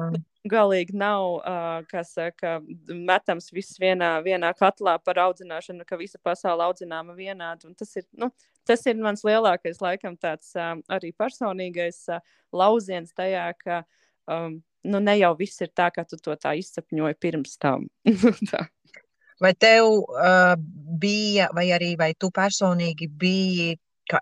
galīgi 0.49 0.95
nav, 0.99 1.40
uh, 1.40 1.83
kā 1.90 2.05
saka, 2.07 2.61
metams 2.88 3.51
viss 3.55 3.81
vienā, 3.83 4.14
vienā 4.25 4.53
katlā 4.59 4.99
par 5.03 5.21
audzināšanu, 5.27 5.87
ka 5.88 5.99
visa 6.01 6.21
pasaule 6.23 6.66
audzināma 6.68 7.16
vienādi. 7.18 7.66
Un 7.71 7.79
tas 7.79 7.95
ir, 7.99 8.07
nu, 8.18 8.31
tas 8.68 8.87
ir 8.87 9.01
mans 9.03 9.25
lielākais, 9.27 9.83
laikam, 9.83 10.16
tāds 10.21 10.55
uh, 10.55 10.77
arī 10.92 11.12
personīgais 11.18 12.05
uh, 12.14 12.23
lauciens 12.55 13.14
tajā, 13.16 13.49
ka 13.59 13.83
um, 14.31 14.61
nu, 14.85 15.01
ne 15.01 15.16
jau 15.18 15.33
viss 15.38 15.62
ir 15.62 15.71
tā, 15.77 15.88
kā 15.95 16.05
tu 16.09 16.18
to 16.21 16.35
tā 16.40 16.55
izsapņoji 16.59 17.18
pirms 17.23 17.57
tam. 17.62 17.87
vai 19.42 19.55
tev 19.59 19.88
uh, 20.03 20.55
bija, 21.03 21.49
vai 21.55 21.68
arī 21.75 21.95
vai 21.99 22.12
tu 22.18 22.31
personīgi 22.35 23.09
biji, 23.09 23.73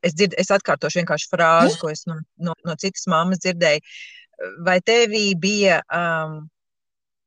es, 0.00 0.14
dzird, 0.14 0.36
es 0.40 0.52
atkārtošu 0.54 1.00
vienkārši 1.00 1.28
frāzi, 1.32 1.76
ko 1.80 1.90
es 1.92 2.06
no, 2.08 2.20
no, 2.40 2.56
no 2.64 2.76
citas 2.80 3.06
mammas 3.10 3.42
dzirdēju, 3.44 3.84
vai 4.64 4.78
tevī 4.84 5.26
bija 5.40 5.80
um, 5.92 6.40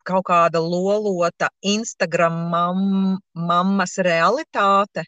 kaut 0.08 0.26
kāda 0.28 0.62
lolota 0.62 1.50
Instagram 1.62 2.40
mam, 2.52 2.82
mammas 3.38 3.98
realitāte? 4.04 5.06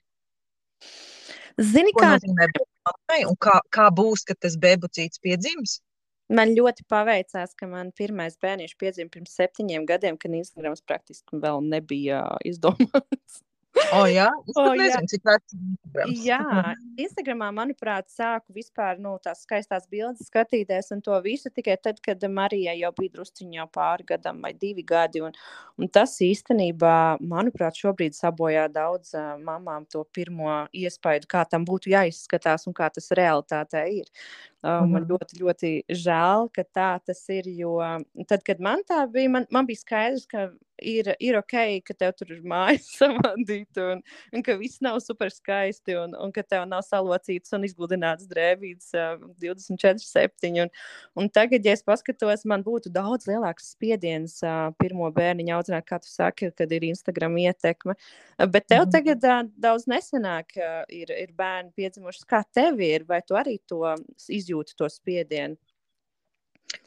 Zini, 1.56 1.94
ko 1.96 2.04
kā... 2.04 2.16
mammai 2.86 3.22
kā, 3.42 3.60
kā 3.74 3.90
būs, 3.96 4.26
kad 4.28 4.40
tas 4.44 4.58
bebucīts 4.62 5.22
piedzims? 5.24 5.80
Man 6.34 6.56
ļoti 6.58 6.86
paveicās, 6.90 7.54
ka 7.54 7.68
man 7.70 7.92
pirmais 7.94 8.38
bērniņš 8.42 8.76
piedzima 8.82 9.12
pirms 9.14 9.36
septiņiem 9.38 9.86
gadiem, 9.86 10.18
kad 10.18 10.34
Instagrams 10.34 10.82
praktiski 10.82 11.38
vēl 11.44 11.62
nebija 11.62 12.24
izdomāts. 12.50 13.44
Oh, 13.92 14.06
jā, 14.08 14.28
es 14.48 14.58
oh, 14.58 14.72
nezinu, 14.72 15.04
jā. 15.04 15.10
cik 15.12 15.26
vecs 15.28 15.56
Instagrams. 15.56 16.22
jā, 16.24 16.40
Instagramā, 17.06 17.50
manuprāt, 17.56 18.08
sāku 18.12 18.56
vispār 18.56 19.00
nu, 19.04 19.16
tās 19.24 19.44
skaistās 19.44 19.88
bildes 19.92 20.30
skatīties 20.30 20.92
un 20.96 21.04
to 21.06 21.18
visu 21.26 21.52
tikai 21.54 21.76
tad, 21.84 22.00
kad 22.04 22.24
Marijai 22.32 22.78
jau 22.80 22.92
bija 22.96 23.16
drusciņā 23.18 23.60
jau 23.60 23.68
pāri 23.76 24.08
gadam 24.08 24.42
vai 24.44 24.54
divi 24.56 24.86
gadi. 24.88 25.22
Un, 25.26 25.36
un 25.80 25.92
tas 25.92 26.16
īstenībā, 26.24 26.96
manuprāt, 27.20 27.78
šobrīd 27.82 28.16
sabojā 28.18 28.68
daudz 28.72 29.14
uh, 29.18 29.36
mamām 29.44 29.88
to 29.92 30.06
pirmo 30.16 30.64
iespaidu, 30.76 31.30
kā 31.32 31.46
tam 31.50 31.68
būtu 31.68 31.92
jāizskatās 31.94 32.68
un 32.70 32.76
kā 32.78 32.90
tas 32.94 33.12
realitātē 33.16 33.86
ir. 34.02 34.12
Uh, 34.66 34.82
man 34.82 35.04
mhm. 35.04 35.10
ļoti, 35.12 35.42
ļoti 35.44 35.74
žēl, 35.94 36.48
ka 36.56 36.64
tā 36.74 36.92
tas 37.06 37.20
ir. 37.30 37.52
Jo 37.56 37.78
tad, 38.26 38.42
kad 38.48 38.64
man 38.64 38.82
tā 38.88 39.04
bija, 39.12 39.30
man, 39.36 39.46
man 39.54 39.68
bija 39.70 39.84
skaidrs, 39.84 40.26
ka 40.32 40.48
ir, 40.82 41.10
ir 41.20 41.38
ok, 41.40 41.56
ka 41.86 41.96
tev 41.98 42.14
tur 42.18 42.32
ir 42.36 42.42
mājas 42.48 42.88
samandīta 43.00 43.90
un, 43.94 44.02
un 44.36 44.46
ka 44.46 44.56
viss 44.60 44.82
nav 44.84 45.00
super 45.04 45.32
skaisti 45.34 45.96
un, 46.00 46.16
un 46.20 46.34
ka 46.36 46.44
tev 46.44 46.66
nav 46.70 46.84
salocīts 46.88 47.54
un 47.56 47.68
izgludināts 47.68 48.28
drēbīts 48.32 48.92
uh, 48.98 49.16
24, 49.44 50.02
7. 50.04 50.52
Un, 50.66 50.72
un 51.20 51.30
tagad, 51.34 51.66
ja 51.66 51.76
es 51.76 51.86
paskatos, 51.86 52.46
man 52.50 52.64
būtu 52.66 52.92
daudz 52.94 53.30
lielāks 53.30 53.72
spiediens 53.76 54.38
uh, 54.46 54.70
pirmo 54.82 55.10
bērniņu 55.16 55.56
audzināt, 55.58 55.88
kā 55.90 56.00
tu 56.04 56.12
saki, 56.12 56.52
kad 56.56 56.72
ir 56.76 56.88
Instagram 56.90 57.38
ietekme. 57.46 57.98
Uh, 58.38 58.48
bet 58.48 58.70
tev 58.72 58.86
mm. 58.86 58.96
tagad 58.96 59.30
uh, 59.30 59.44
daudz 59.68 59.88
nesenāk 59.92 60.58
uh, 60.60 60.82
ir, 60.90 61.14
ir 61.14 61.36
bērni 61.38 61.74
piedzimuši. 61.78 62.26
Kā 62.30 62.44
tev 62.56 62.82
ir? 62.84 63.08
Vai 63.08 63.22
tu 63.26 63.38
arī 63.40 63.60
to 63.70 63.84
izjūti, 64.32 64.78
to 64.80 64.90
spiedienu? 64.92 65.60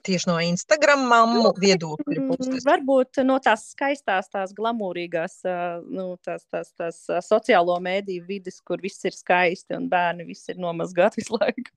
Tieši 0.07 0.29
no 0.31 0.37
Instagram 0.41 1.05
mammu 1.11 1.43
nu, 1.45 1.53
viedokļa 1.61 2.17
mm, 2.17 2.29
puses. 2.31 2.65
Varbūt 2.67 3.21
no 3.27 3.37
tās 3.45 3.67
skaistās, 3.75 4.31
tās 4.33 4.55
glamūrīgās, 4.57 5.41
nu, 5.89 6.11
tās, 6.25 6.47
tās, 6.51 6.73
tās 6.79 7.01
sociālo 7.27 7.77
mēdīju 7.85 8.27
vidas, 8.29 8.61
kur 8.65 8.81
viss 8.83 9.05
ir 9.09 9.17
skaisti 9.17 9.77
un 9.77 9.89
bērni 9.91 10.27
viss 10.29 10.49
ir 10.53 10.61
nomazgāti 10.63 11.23
visu 11.23 11.37
laiku. 11.37 11.75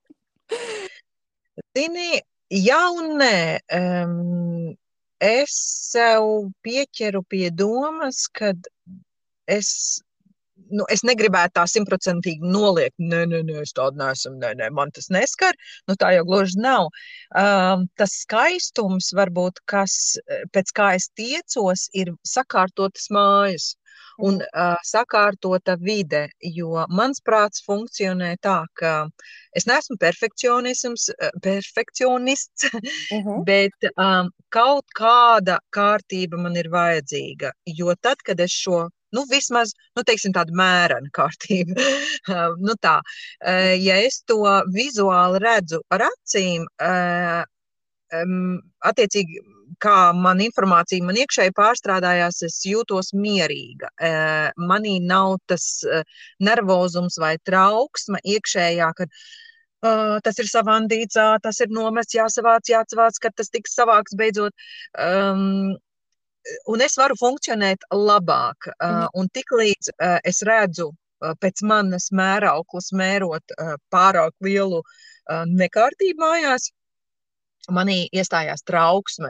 Zini, 1.77 2.21
jā 2.51 2.81
un 2.95 3.17
nē. 3.21 3.35
Um, 3.75 4.71
es 5.21 5.55
sev 5.91 6.51
pieķeru 6.65 7.23
pie 7.29 7.49
domas, 7.53 8.25
kad 8.31 8.69
es 9.49 10.01
nu, 10.71 10.85
es 10.93 11.03
negribētu 11.07 11.57
tā 11.59 11.65
simtprocentīgi 11.69 12.51
noliekt, 12.55 12.97
nē, 12.99 13.23
nē, 13.31 13.41
nē, 13.47 13.59
es 13.65 13.75
tādu 13.77 14.01
neesmu, 14.01 14.35
nē, 14.41 14.53
nē, 14.61 14.69
man 14.77 14.93
tas 14.95 15.11
neskar. 15.13 15.57
Nu, 15.89 15.97
tā 15.99 16.13
jau 16.15 16.25
gluži 16.29 16.61
nav. 16.63 16.89
Um, 17.37 17.87
tas 17.99 18.15
skaistums, 18.23 19.11
varbūt, 19.17 19.61
kas 19.71 20.17
pēc 20.55 20.73
kā 20.77 20.93
es 20.99 21.09
tiecos, 21.17 21.89
ir 21.93 22.15
sakārtotas 22.27 23.11
mājas. 23.13 23.75
Un 24.21 24.37
uh, 24.43 24.75
sakārtota 24.85 25.77
vide, 25.81 26.25
jo 26.57 26.83
mans 26.93 27.21
prāts 27.25 27.63
funkcionē 27.65 28.35
tā, 28.45 28.59
ka 28.77 28.93
es 29.57 29.65
neesmu 29.69 29.97
perfekcionists, 30.01 31.09
perfekcionists 31.41 32.67
uh 32.69 32.79
-huh. 33.25 33.43
bet 33.45 33.89
um, 33.95 34.29
kaut 34.49 34.85
kāda 34.99 35.59
kārtība 35.77 36.37
man 36.37 36.55
ir 36.55 36.69
vajadzīga. 36.69 37.51
Jo 37.65 37.95
tad, 38.01 38.21
kad 38.25 38.39
es 38.39 38.51
šo 38.51 38.89
nu, 39.15 39.25
vismaz 39.31 39.73
nu, 39.97 40.03
teiksim, 40.07 40.33
tāda 40.35 40.55
mērena 40.57 41.11
kārtība. 41.15 41.77
nu, 42.65 42.75
tā. 42.81 42.99
Ja 43.81 43.97
es 44.01 44.21
to 44.27 44.41
vizuāli 44.73 45.41
redzu 45.43 45.81
ar 45.91 46.07
acīm, 46.09 46.67
attiecīgi 48.91 49.41
kā 49.81 49.97
man 50.13 50.41
informācija 50.43 51.03
man 51.05 51.17
iekšēji 51.21 51.53
pārstrādājās, 51.57 52.41
es 52.47 52.59
jūtos 52.67 53.13
mierīga. 53.17 53.91
Manī 54.59 54.97
nav 55.03 55.37
tas 55.49 55.67
nervozums 56.43 57.17
vai 57.21 57.37
trauksme 57.47 58.19
iekšējā, 58.35 58.91
kad 58.97 59.21
Uh, 59.81 60.19
tas 60.21 60.37
ir 60.37 60.45
savandīts, 60.45 61.17
tas 61.41 61.59
ir 61.63 61.71
nomests, 61.73 62.13
jāsavāc, 62.13 62.67
jāatsavāc, 62.69 63.15
kad 63.23 63.33
tas 63.33 63.49
tiks 63.49 63.73
savāks 63.73 64.13
beidzot. 64.13 64.53
Um, 64.93 65.71
un 66.71 66.81
es 66.81 66.97
varu 66.97 67.17
funkcionēt 67.19 67.85
labāk. 67.93 68.71
Uh, 68.77 69.07
un 69.13 69.29
tiklīdz 69.29 69.93
es 70.27 70.41
redzu 70.47 70.91
pēc 71.41 71.61
manas 71.69 72.09
mērauklas 72.17 72.89
mērot 72.97 73.53
pārāk 73.93 74.33
lielu 74.41 74.79
nekārtību 75.29 76.17
mājās, 76.17 76.71
manī 77.69 78.07
iestājās 78.09 78.65
trauksme, 78.65 79.29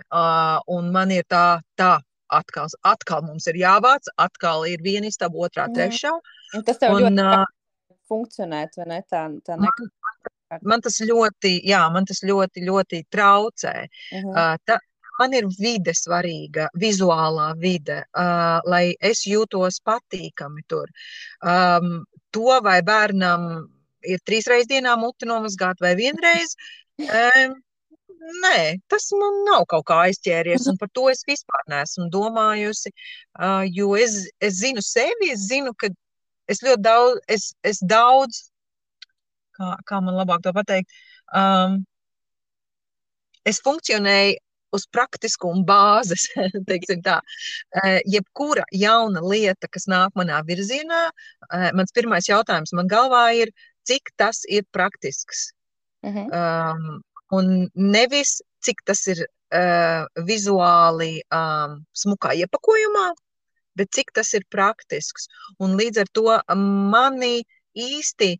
un 0.71 0.87
man 0.95 1.11
ir 1.11 1.27
tā, 1.27 1.59
tā 1.75 1.97
atkal, 2.31 2.71
atkal 2.87 3.25
mums 3.25 3.47
ir 3.51 3.59
jāvāc, 3.59 4.07
atkal 4.15 4.65
ir 4.69 4.83
viena 4.83 5.09
istaba, 5.11 5.47
otrā, 5.47 5.67
trešā. 5.75 6.13
Un 6.55 6.63
tas 6.67 6.79
tev 6.79 6.95
un, 6.95 7.19
ļoti 7.19 7.97
funkcionēt, 8.11 8.77
vai 8.79 8.87
ne? 8.91 9.01
Tā, 9.09 9.25
tā 9.45 9.57
man, 9.59 9.91
man 10.67 10.83
tas 10.83 10.99
ļoti, 11.07 11.57
jā, 11.67 11.81
man 11.93 12.07
tas 12.07 12.23
ļoti, 12.27 12.65
ļoti 12.67 13.03
traucē. 13.13 13.75
Uh 13.83 14.23
-huh. 14.23 14.31
uh, 14.31 14.55
ta, 14.65 14.79
man 15.19 15.33
ir 15.37 15.47
vide 15.59 15.93
svarīga, 15.97 16.67
vizuālā 16.83 17.51
vide, 17.59 18.01
uh, 18.17 18.59
lai 18.65 18.93
es 19.11 19.25
jūtos 19.27 19.81
patīkami 19.85 20.63
tur. 20.67 20.91
Um, 21.41 22.03
to 22.31 22.59
vai 22.63 22.79
bērnam 22.85 23.49
ir 24.07 24.21
trīs 24.25 24.47
reizes 24.49 24.69
dienā 24.71 24.95
muti 24.99 25.27
nomazgāt 25.29 25.81
vai 25.83 25.95
vienreiz. 25.99 26.55
Um, 27.01 27.59
Nē, 28.21 28.77
tas 28.85 29.07
man 29.17 29.39
nav 29.47 29.63
kaut 29.65 29.87
kā 29.89 29.95
aizķēries, 30.05 30.67
un 30.69 30.75
par 30.77 30.91
to 30.93 31.07
es 31.09 31.23
vispār 31.25 31.63
neesmu 31.71 32.05
domājusi. 32.13 32.91
Uh, 33.33 33.63
jo 33.65 33.95
es, 33.97 34.19
es 34.37 34.59
zinu 34.59 34.83
sevi, 34.85 35.31
es 35.33 35.47
zinu, 35.49 35.73
ka 35.73 35.89
es 36.45 36.61
ļoti 36.61 36.83
daudz, 36.85 37.23
es, 37.27 37.47
es 37.65 37.81
daudz 37.81 38.43
kā, 39.57 39.71
kā 39.89 40.01
man 40.05 40.19
labāk 40.19 40.43
to 40.45 40.53
pateikt, 40.53 40.93
um, 41.33 41.81
es 43.47 43.61
funkcionēju 43.65 44.37
uz 44.75 44.87
praktiskumu 44.95 45.65
bāzes. 45.67 46.27
Uh, 47.71 47.99
jebkura 48.09 48.63
jauna 48.75 49.21
lieta, 49.23 49.67
kas 49.71 49.85
nāk 49.87 50.15
manā 50.19 50.41
virzienā, 50.47 51.01
uh, 51.11 51.69
mans 51.77 51.93
pirmais 51.95 52.27
jautājums 52.27 52.73
man 52.75 52.89
galvā 52.91 53.21
ir, 53.37 53.51
cik 53.87 54.11
tas 54.19 54.41
ir 54.49 54.65
praktisks. 54.75 55.51
Uh 56.03 56.11
-huh. 56.11 56.27
um, 56.41 57.01
un 57.31 57.69
nevis, 57.75 58.41
cik 58.65 58.83
tas 58.85 59.07
ir 59.07 59.23
uh, 59.23 60.05
vizuāli 60.27 61.21
um, 61.31 61.79
smukā 61.93 62.33
iepakojumā, 62.43 63.11
bet 63.75 63.91
cik 63.95 64.11
tas 64.13 64.33
ir 64.33 64.43
praktisks. 64.49 65.27
Un 65.59 65.77
līdz 65.79 66.01
ar 66.03 66.09
to 66.13 66.39
mani 66.91 67.43
īsti 67.77 68.35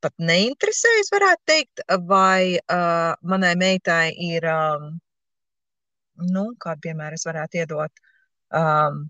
pat 0.00 0.14
neinteresē, 0.18 0.88
es 1.00 1.12
varētu 1.12 1.42
teikt, 1.46 1.84
vai 2.08 2.56
uh, 2.58 3.12
manai 3.22 3.54
meitai 3.56 4.12
ir, 4.16 4.46
um, 4.48 4.98
nu, 6.26 6.50
kādu 6.60 6.88
piemēru 6.88 7.18
es 7.18 7.26
varētu 7.28 7.62
iedot, 7.62 8.04
um, 8.56 9.08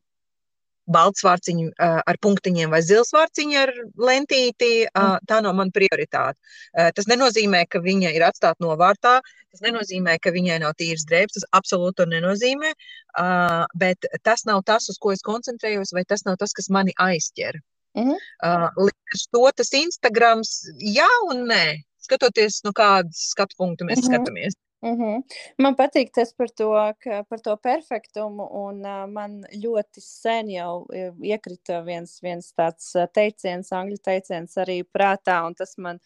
balts 0.90 1.24
vārciņu 1.24 1.68
uh, 1.70 2.00
ar 2.10 2.18
punktiņiem 2.24 2.72
vai 2.74 2.80
zils 2.82 3.12
vārciņu 3.14 3.58
ar 3.60 3.72
lentīti, 4.08 4.70
uh, 4.88 5.18
tā 5.28 5.40
nav 5.44 5.54
mana 5.58 5.74
prioritāte. 5.74 6.38
Uh, 6.74 6.90
tas 6.96 7.08
nenozīmē, 7.10 7.64
ka 7.70 7.82
viņa 7.84 8.12
ir 8.16 8.24
atstāta 8.26 8.64
novārtā, 8.64 9.18
tas 9.52 9.64
nenozīmē, 9.64 10.16
ka 10.22 10.32
viņai 10.34 10.60
nav 10.64 10.74
tīras 10.80 11.06
drēbes, 11.10 11.38
tas 11.38 11.48
absolūti 11.60 12.08
nenozīmē, 12.10 12.72
uh, 12.74 13.66
bet 13.78 14.08
tas 14.26 14.46
nav 14.50 14.64
tas, 14.66 14.88
uz 14.90 14.98
ko 14.98 15.14
es 15.14 15.22
koncentrējos, 15.26 15.94
vai 15.96 16.04
tas 16.08 16.26
nav 16.26 16.40
tas, 16.42 16.56
kas 16.56 16.70
mani 16.70 16.96
aizķer. 16.98 17.60
Uh 17.98 18.06
-huh. 18.06 18.18
uh, 18.46 18.68
līdz 18.78 19.22
to 19.34 19.46
tas 19.56 19.72
Instagrams, 19.74 20.50
jā 20.78 21.08
un 21.30 21.46
nē, 21.50 21.64
skatoties, 21.98 22.62
no 22.64 22.70
kādas 22.70 23.30
skatu 23.34 23.56
punktu 23.58 23.84
mēs 23.84 23.98
uh 23.98 24.04
-huh. 24.04 24.10
skatāmies. 24.10 24.54
Mm 24.82 24.96
-hmm. 24.96 25.22
Man 25.58 25.74
patīk 25.76 26.10
tas 26.12 26.32
par 26.32 26.48
to, 26.48 26.70
ka, 27.04 27.22
par 27.28 27.40
to 27.40 27.56
perfektumu, 27.56 28.46
un 28.62 28.80
uh, 28.84 29.06
man 29.06 29.42
ļoti 29.64 30.00
sen 30.00 30.50
jau 30.50 30.86
iekrita 31.22 31.82
viens, 31.84 32.20
viens 32.22 32.52
tāds 32.52 32.92
teiciens, 33.12 33.72
angļu 33.72 33.98
teiciens 33.98 34.56
arī 34.56 34.82
prātā, 34.98 35.46
un 35.46 35.54
tas 35.54 35.76
man 35.78 36.00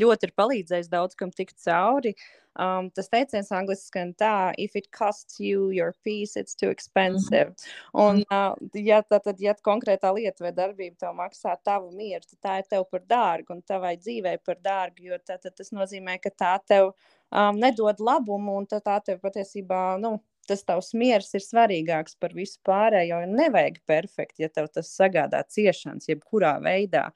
ļoti 0.00 0.28
ir 0.28 0.34
palīdzējis 0.38 0.92
daudz 0.92 1.18
kam 1.18 1.32
tikt 1.34 1.58
cauri. 1.64 2.14
Um, 2.58 2.88
tas 2.90 3.06
teiciens 3.06 3.52
angliski 3.54 3.86
skan 3.92 4.08
tā, 4.18 4.52
if 4.58 4.74
it 4.74 4.88
costs 4.90 5.38
you 5.38 5.68
your 5.70 5.92
peace, 6.02 6.34
it's 6.34 6.56
too 6.58 6.70
expensive. 6.74 7.52
Mm 7.52 7.54
-hmm. 7.54 8.00
Un, 8.04 8.24
uh, 8.34 8.56
ja, 8.74 9.02
tā, 9.02 9.20
tad, 9.22 9.40
ja 9.40 9.54
konkrētā 9.54 10.10
lieta 10.14 10.44
vai 10.44 10.52
darbība 10.52 10.96
tev 10.98 11.14
maksā 11.14 11.56
tavu 11.64 11.92
mieru, 11.92 12.24
tad 12.26 12.38
tā 12.42 12.58
ir 12.58 12.66
tev 12.70 12.84
par 12.90 13.00
dārgu 13.00 13.54
un 13.54 13.62
tavai 13.62 13.96
dzīvei 13.96 14.38
par 14.44 14.56
dārgu, 14.56 15.04
jo 15.10 15.18
tā, 15.18 15.38
tad 15.38 15.54
tas 15.54 15.70
nozīmē, 15.70 16.18
ka 16.18 16.30
tā 16.30 16.58
tev 16.66 16.90
um, 17.30 17.56
nedod 17.56 18.00
labumu 18.00 18.56
un 18.56 18.66
tā, 18.66 18.80
tā 18.80 19.00
tev 19.04 19.20
patiesībā, 19.20 20.00
nu, 20.00 20.18
tas 20.48 20.64
tavs 20.64 20.94
miers 20.94 21.34
ir 21.34 21.44
svarīgāks 21.44 22.16
par 22.20 22.34
visu 22.36 22.58
pārējo. 22.66 23.20
Nevajag 23.26 23.82
perfekti, 23.86 24.42
ja 24.42 24.48
tev 24.48 24.70
tas 24.72 24.90
sagādā 25.00 25.44
ciešanas, 25.48 26.08
jebkurā 26.08 26.56
veidā. 26.64 27.10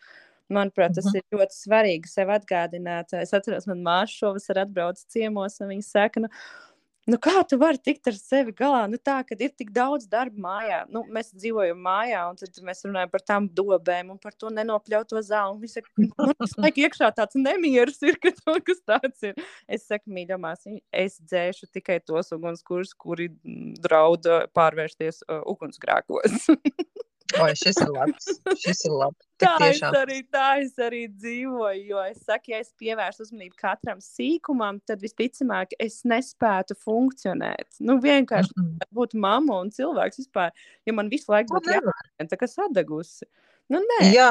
Manuprāt, 0.51 0.97
tas 0.97 1.07
-huh. 1.07 1.21
ir 1.21 1.39
ļoti 1.39 1.57
svarīgi 1.57 2.11
sev 2.11 2.33
atgādināt. 2.35 3.15
Es 3.21 3.33
atceros, 3.33 3.67
man 3.67 3.83
māsa 3.85 4.19
šovasar 4.19 4.65
atbrauca 4.67 5.05
ciemos, 5.09 5.61
un 5.61 5.69
viņa 5.69 5.87
saka, 5.87 6.21
nu, 6.21 6.29
nu 7.07 7.19
kā 7.19 7.43
tu 7.49 7.59
vari 7.59 7.79
tikt 7.79 8.07
ar 8.11 8.15
sevi 8.15 8.53
galā? 8.53 8.89
Nu, 8.91 8.97
tā, 8.97 9.23
kad 9.27 9.41
ir 9.41 9.51
tik 9.51 9.71
daudz 9.71 10.07
darba 10.07 10.39
mājā, 10.39 10.81
nu, 10.89 11.05
mēs 11.09 11.33
dzīvojam 11.35 11.79
mājā, 11.79 12.25
un 12.31 12.37
tad 12.37 12.61
mēs 12.63 12.85
runājam 12.85 13.11
par 13.11 13.21
tām 13.21 13.49
dobēm 13.49 14.11
un 14.11 14.19
par 14.19 14.33
to 14.33 14.51
nenopļauto 14.51 15.23
zāli. 15.23 15.61
Viņa 15.61 15.73
saka, 15.73 15.89
man 15.97 16.35
tas 16.39 16.57
laik 16.59 16.83
iekšā 16.85 17.13
tāds 17.15 17.35
nemieris 17.35 18.03
ir, 18.03 18.19
ka 18.23 18.31
to, 18.31 18.59
kas 18.67 18.83
tāds 18.87 19.23
ir. 19.23 19.35
Es 19.69 19.87
saku, 19.87 20.11
mīļamās, 20.11 20.67
es 20.93 21.21
dzēšu 21.21 21.71
tikai 21.73 22.01
tos 22.01 22.33
ugunskurus, 22.33 22.95
kuri 22.95 23.31
drauda 23.81 24.47
pārvērsties 24.55 25.25
uh, 25.29 25.43
ugunsgrēkos. 25.47 26.49
Oi, 27.41 27.53
šis 27.57 27.79
ir 27.81 27.91
labs. 27.93 28.27
Šis 28.61 28.85
ir 28.89 28.95
labs. 28.97 29.27
tā 29.43 29.53
es 29.67 29.81
arī, 29.87 30.19
tā 30.33 30.49
es 30.63 30.75
arī 30.83 31.03
dzīvoju. 31.11 31.85
Jo 31.89 32.03
es 32.05 32.21
saku, 32.27 32.53
ja 32.53 32.61
es 32.63 32.73
pievērstu 32.81 33.27
uzmanību 33.27 33.57
katram 33.61 34.03
sīkumam, 34.05 34.81
tad 34.89 35.03
visticamāk 35.05 35.77
es 35.83 36.03
nespētu 36.09 36.77
funkcionēt. 36.83 37.69
Nu, 37.81 37.99
vienkārši 38.03 38.53
mm 38.57 38.67
-mm. 38.67 38.93
būt 38.99 39.17
mamma 39.27 39.61
un 39.65 39.73
cilvēks 39.73 40.23
vispār. 40.25 40.53
Ja 40.87 40.93
man 40.93 41.11
visu 41.13 41.33
laiku 41.33 41.57
būtu 41.57 41.75
jābūt 41.79 42.29
tā 42.33 42.41
kā 42.41 42.51
sadegusi. 42.51 43.27
Nu, 43.73 43.79
nē, 43.81 43.99
Jā, 44.13 44.29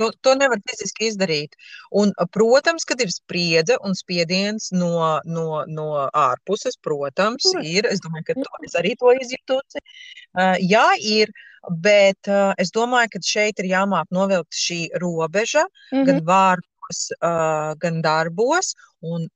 to, 0.00 0.08
to 0.24 0.34
nevar 0.34 0.58
fiziski 0.66 1.10
izdarīt. 1.10 1.54
Un, 1.94 2.10
protams, 2.34 2.86
kad 2.88 3.00
ir 3.04 3.12
spriedze 3.12 3.76
un 3.84 3.94
spiediens 3.94 4.70
no, 4.74 5.20
no, 5.24 5.62
no 5.68 5.88
ārpuses, 6.08 6.78
protams, 6.82 7.24
protams, 7.24 7.66
ir. 7.66 7.86
Es 7.90 8.02
domāju, 8.04 8.24
ka 8.30 8.34
to, 8.40 8.62
es 8.66 8.76
arī 8.78 8.94
to 9.00 9.12
izjūtu. 9.14 9.60
Uh, 10.34 10.56
jā, 10.60 10.86
ir. 11.00 11.32
Bet 11.80 12.28
uh, 12.28 12.52
es 12.60 12.68
domāju, 12.76 13.14
ka 13.14 13.20
šeit 13.24 13.60
ir 13.62 13.70
jāmāk 13.70 14.10
novilkt 14.12 14.52
šī 14.52 14.90
robeža 15.00 15.64
mm 15.64 15.96
-hmm. 15.96 16.04
gan 16.04 16.18
vārdos, 16.28 16.98
uh, 17.22 17.72
gan 17.80 18.02
darbos. 18.02 18.74
Un 19.00 19.28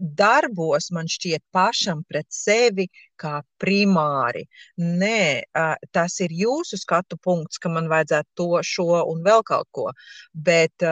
darbos 0.00 0.90
man 0.94 1.08
šķiet 1.10 1.42
pašam 1.54 2.02
pret 2.08 2.26
sevi 2.32 2.88
kā 3.20 3.40
primāri. 3.62 4.44
Nē, 4.76 5.48
tas 5.92 6.20
ir 6.24 6.34
jūsu 6.36 6.78
skatu 6.80 7.18
punkts, 7.22 7.58
ka 7.58 7.72
man 7.72 7.90
vajadzētu 7.92 8.28
to, 8.36 8.48
šo 8.62 9.02
un 9.10 9.22
vēl 9.26 9.44
kaut 9.46 9.68
ko. 9.72 9.90
Bet 10.32 10.84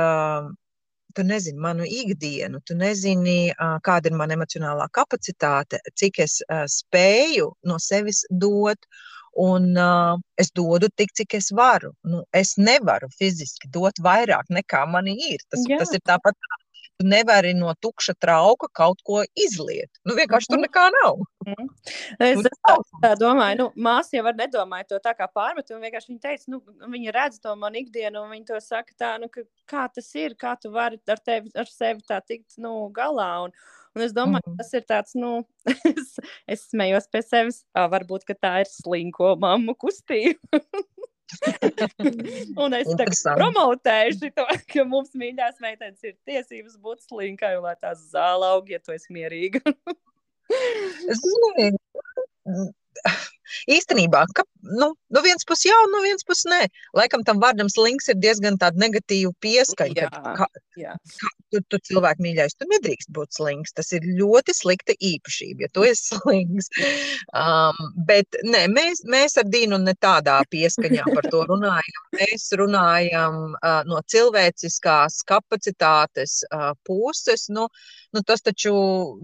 tu 1.15 1.23
nezini 1.23 1.61
manu 1.63 1.87
ikdienu, 1.87 2.61
tu 2.67 2.75
nezini, 2.75 3.53
kāda 3.87 4.11
ir 4.11 4.17
mana 4.19 4.35
emocionālā 4.39 4.89
kapacitāte, 4.93 5.81
cik 5.95 6.23
es 6.27 6.41
spēju 6.79 7.53
no 7.71 7.81
sevis 7.83 8.25
dot. 8.31 8.89
Un 9.35 9.73
uh, 9.75 10.15
es 10.39 10.53
dodu 10.55 10.87
tik, 10.95 11.11
cik 11.19 11.35
es 11.35 11.49
varu. 11.51 11.89
Nu, 12.07 12.21
es 12.31 12.53
nevaru 12.55 13.09
fiziski 13.19 13.67
dot 13.67 13.99
vairāk 13.99 14.47
nekā 14.47 14.85
man 14.87 15.09
ir. 15.11 15.43
Tas, 15.51 15.65
Jā. 15.67 15.81
tas 15.81 15.91
ir 15.97 16.05
tāpat. 16.07 16.39
Tu 17.01 17.07
nevari 17.11 17.51
no 17.59 17.73
tukša 17.83 18.15
trauka 18.23 18.69
kaut 18.79 19.01
ko 19.07 19.23
izliet. 19.45 19.91
Nu, 20.07 20.15
vienkārši 20.15 20.53
tur 20.53 20.61
mhm. 20.61 20.67
nekā 20.69 20.85
nav. 20.95 21.23
Mm. 21.45 21.71
Es 22.23 22.43
tā, 22.47 22.75
tā 23.03 23.13
domāju, 23.19 23.59
nu, 23.59 23.69
māsa 23.87 24.15
jau 24.15 24.25
var 24.27 24.37
nedomāt 24.39 24.89
to 24.93 25.01
tā 25.03 25.15
kā 25.19 25.27
pārmetu. 25.27 25.81
Vienkārši 25.83 26.13
viņa 26.13 26.23
teica, 26.23 26.51
nu, 26.55 26.61
viņa 26.95 27.15
redz 27.17 27.41
to 27.43 27.55
man 27.59 27.79
ikdienu, 27.81 28.23
un 28.23 28.35
viņa 28.37 28.53
to 28.53 28.61
saka 28.63 28.95
tā, 28.95 29.15
nu, 29.23 29.31
ka, 29.33 29.43
kā 29.71 29.89
tas 29.95 30.11
ir, 30.21 30.37
kā 30.39 30.55
tu 30.61 30.71
vari 30.75 31.01
ar, 31.11 31.23
tevi, 31.25 31.51
ar 31.59 31.71
sevi 31.71 32.07
tā 32.07 32.21
tikt 32.23 32.61
nu, 32.63 32.77
galā. 32.95 33.33
Un, 33.49 33.57
Un 33.95 34.03
es 34.03 34.11
domāju, 34.11 34.43
mm. 34.51 34.57
tas 34.59 34.73
ir 34.75 34.83
tāds, 34.91 35.15
nu, 35.15 35.45
es, 35.93 36.17
es 36.51 36.65
smējos 36.73 37.07
pie 37.15 37.21
sevis. 37.23 37.61
Varbūt 37.79 38.27
tā 38.43 38.57
ir 38.65 38.71
slinko 38.71 39.37
mammu 39.39 39.77
kustība. 39.79 40.59
un 42.65 42.77
es 42.79 42.89
promotēju 43.27 44.31
to, 44.37 44.47
ka 44.73 44.87
mums 44.89 45.15
mīļās 45.19 45.61
meitenes 45.65 46.03
ir 46.07 46.17
tiesības 46.29 46.79
būt 46.83 47.05
slinkai 47.09 47.55
un 47.59 47.67
lai 47.69 47.77
tās 47.81 48.03
zāle 48.13 48.49
aug, 48.55 48.71
ja 48.71 48.81
tu 48.83 48.95
esi 48.95 49.15
mierīga. 49.15 49.63
es 51.11 51.23
zinu, 51.23 51.53
īstenībā, 53.77 54.25
ka, 54.37 54.47
nu, 54.65 54.91
no 55.15 55.23
vienas 55.25 55.47
puses 55.49 55.69
jā, 55.69 55.77
no 55.93 56.03
vienas 56.05 56.27
puses 56.27 56.49
nē. 56.51 56.63
Laikam 56.97 57.25
tam 57.27 57.41
vārdam 57.43 57.71
slinks 57.73 58.11
ir 58.13 58.19
diezgan 58.23 58.59
tāda 58.61 58.81
negatīva 58.81 59.33
pieskaņa. 59.45 60.11
Ka, 60.39 60.49
jā. 60.81 60.95
ka, 61.21 61.33
tu, 61.53 61.61
tu 61.71 61.81
cilvēku 61.89 62.25
mīļais, 62.25 62.57
tu 62.59 62.69
nedrīkst 62.71 63.11
būt 63.15 63.37
slings. 63.37 63.75
Tas 63.77 63.93
ir 63.97 64.07
ļoti 64.19 64.55
slikta 64.57 64.97
īpašība, 64.99 65.67
ja 65.67 65.73
tu 65.75 65.87
esi 65.87 66.17
slings. 66.19 66.71
Um, 67.37 67.79
bet 68.09 68.39
nē, 68.47 68.67
mēs, 68.73 69.05
mēs 69.11 69.39
ar 69.41 69.49
Dīnu 69.51 69.79
ne 69.83 69.95
tādā 70.01 70.41
pieskaņā 70.53 71.07
par 71.13 71.31
to 71.31 71.45
runājam. 71.51 72.01
Mēs 72.15 72.47
runājam 72.57 73.57
uh, 73.57 73.81
no 73.89 73.99
cilvēciskās 74.11 75.19
kapacitātes 75.27 76.37
uh, 76.47 76.71
puses. 76.87 77.49
Nu, 77.51 77.67
nu, 78.15 78.23
tas 78.27 78.45
taču 78.45 78.75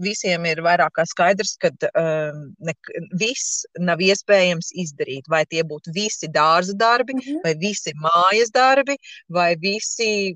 visiem 0.03 0.45
ir 0.49 0.61
vairāk 0.65 0.97
kā 0.99 1.05
skaidrs, 1.07 1.55
ka 1.61 1.71
um, 1.71 2.43
ne, 2.59 2.75
viss 3.17 3.63
nav 3.79 4.03
iespējams 4.03 4.73
izdarīt. 4.83 5.30
Vai 5.31 5.43
tie 5.49 5.63
būtu 5.63 5.93
visi 5.95 6.27
dārza 6.27 6.75
darbi, 6.77 7.15
Mhm. 7.17 7.41
vai 7.45 7.55
visi 7.55 7.93
mājas 8.03 8.51
darbi, 8.53 8.97
vai 9.29 9.55
visi, 9.55 10.35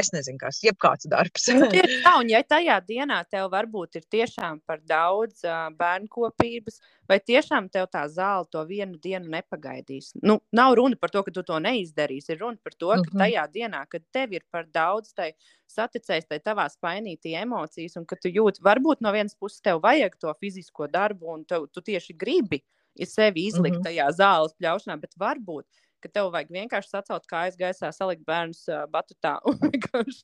es 0.00 0.08
nezinu, 0.14 0.38
kas, 0.40 0.60
jebkāds 0.64 1.04
darbs. 1.10 1.48
Nu, 1.52 1.66
tieši 1.68 1.96
tā, 2.06 2.12
un 2.22 2.28
ja 2.30 2.40
tajā 2.46 2.78
dienā 2.86 3.18
tev 3.28 3.50
varbūt 3.52 3.98
ir 4.00 4.04
tiešām 4.14 4.62
par 4.64 4.78
daudz 4.88 5.42
uh, 5.44 5.68
bērnu 5.76 6.08
kopības, 6.08 6.78
vai 7.10 7.18
tiešām 7.20 7.66
tev 7.74 7.88
tā 7.92 8.06
zāle 8.08 8.46
to 8.54 8.62
vienu 8.64 8.96
dienu 9.02 9.28
nepagaidīs. 9.34 10.12
Nu, 10.22 10.38
nav 10.56 10.76
runa 10.78 10.96
par 10.96 11.10
to, 11.12 11.22
ka 11.26 11.34
tu 11.34 11.42
to 11.42 11.58
neizdarīsi. 11.60 12.32
Ir 12.32 12.38
runa 12.46 12.56
par 12.64 12.72
to, 12.78 12.88
ka 12.94 13.10
Mhm. 13.10 13.18
tajā 13.24 13.44
dienā, 13.52 13.82
kad 13.90 14.02
tev 14.14 14.32
ir 14.32 14.42
par 14.50 14.64
daudz 14.64 15.12
tai 15.12 15.32
saticējis, 15.68 16.28
tai 16.30 16.38
tavā 16.38 16.64
spainītī 16.70 17.34
emocijas, 17.42 17.96
un 18.00 18.06
ka 18.06 18.16
tu 18.16 18.30
jūti, 18.30 18.62
varbūt 18.62 19.02
no 19.04 19.12
vienas 19.12 19.34
puses 19.34 19.60
tev 19.60 19.82
vajag 19.82 20.16
to 20.18 20.32
fizisko 20.40 20.88
darbu, 20.88 21.34
un 21.34 21.44
tev, 21.44 21.66
tu 21.74 21.80
tieši 21.82 22.16
gribi 22.16 22.62
ja 22.98 23.06
sevi 23.06 23.46
izlikt 23.46 23.78
Mhm. 23.78 23.84
tajā 23.86 24.08
zāles 24.16 24.54
pļaušanā, 24.60 25.00
bet 25.00 25.14
varbūt. 25.18 25.64
ka 26.00 26.08
Tev 26.08 26.30
vajag 26.32 26.48
vienkārši 26.48 26.88
sacelt 26.88 27.26
kājas 27.28 27.56
gaisā, 27.60 27.92
salikt 27.92 28.24
bērnus 28.24 28.62
uh, 28.72 28.86
batutā 28.88 29.34
un 29.44 29.52
vienkārši, 29.68 30.22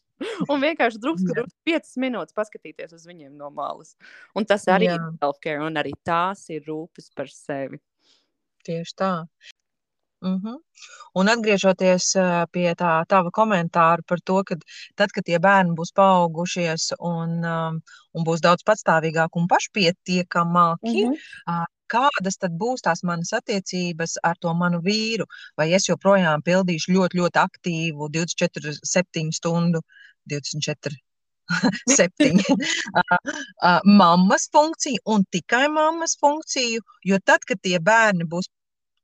un 0.49 0.61
vienkārši 0.63 0.99
drusku, 0.99 1.29
Jā. 1.29 1.35
drusku 1.43 1.59
5 1.69 1.97
minūtes 2.01 2.33
paskatīties 2.33 2.95
uz 2.97 3.05
viņiem 3.07 3.37
no 3.37 3.51
malas. 3.51 3.95
Un 4.35 4.47
tas 4.47 4.65
arī 4.73 4.89
Jā. 4.89 4.95
ir 4.97 5.19
self-care, 5.21 5.61
un 5.67 5.75
arī 5.77 5.93
tās 6.03 6.49
ir 6.49 6.63
rūpes 6.65 7.11
par 7.15 7.27
sevi. 7.29 7.77
Tieši 8.65 8.95
tā. 8.97 9.27
Mhm. 10.25 10.57
Un 11.15 11.29
atgriežoties 11.29 12.07
pie 12.53 12.75
tā 12.75 13.05
tava 13.07 13.31
komentāra 13.31 14.01
par 14.09 14.17
to, 14.25 14.43
ka 14.49 14.57
tad, 14.97 15.13
kad 15.13 15.25
tie 15.29 15.37
bērni 15.39 15.77
būs 15.77 15.93
paaugušies 15.93 16.95
un, 16.99 17.45
um, 17.45 17.83
un 18.17 18.25
būs 18.25 18.41
daudz 18.41 18.65
patstāvīgāki 18.65 19.37
un 19.37 19.47
pašpietiekamāki, 19.47 21.05
Mhm. 21.05 21.17
ā, 21.53 21.65
kādas 21.93 22.39
tad 22.43 22.57
būs 22.61 22.85
tās 22.87 23.03
manas 23.07 23.33
attiecības 23.37 24.17
ar 24.27 24.39
to 24.41 24.53
manu 24.55 24.81
vīru? 24.85 25.27
Vai 25.59 25.71
es 25.79 25.89
joprojām 25.89 26.45
pildīšu 26.47 26.95
ļoti, 26.97 27.21
ļoti 27.23 27.43
aktīvu 27.43 28.11
24, 28.15 28.77
7 28.93 29.33
stundu, 29.39 29.83
24, 30.31 30.99
7 31.97 32.43
mammas 34.01 34.49
funkciju 34.53 35.05
un 35.15 35.25
tikai 35.31 35.67
mammas 35.69 36.17
funkciju, 36.21 36.83
jo 37.05 37.21
tad, 37.25 37.47
kad 37.49 37.63
tie 37.63 37.79
bērni 37.79 38.29
būs 38.29 38.51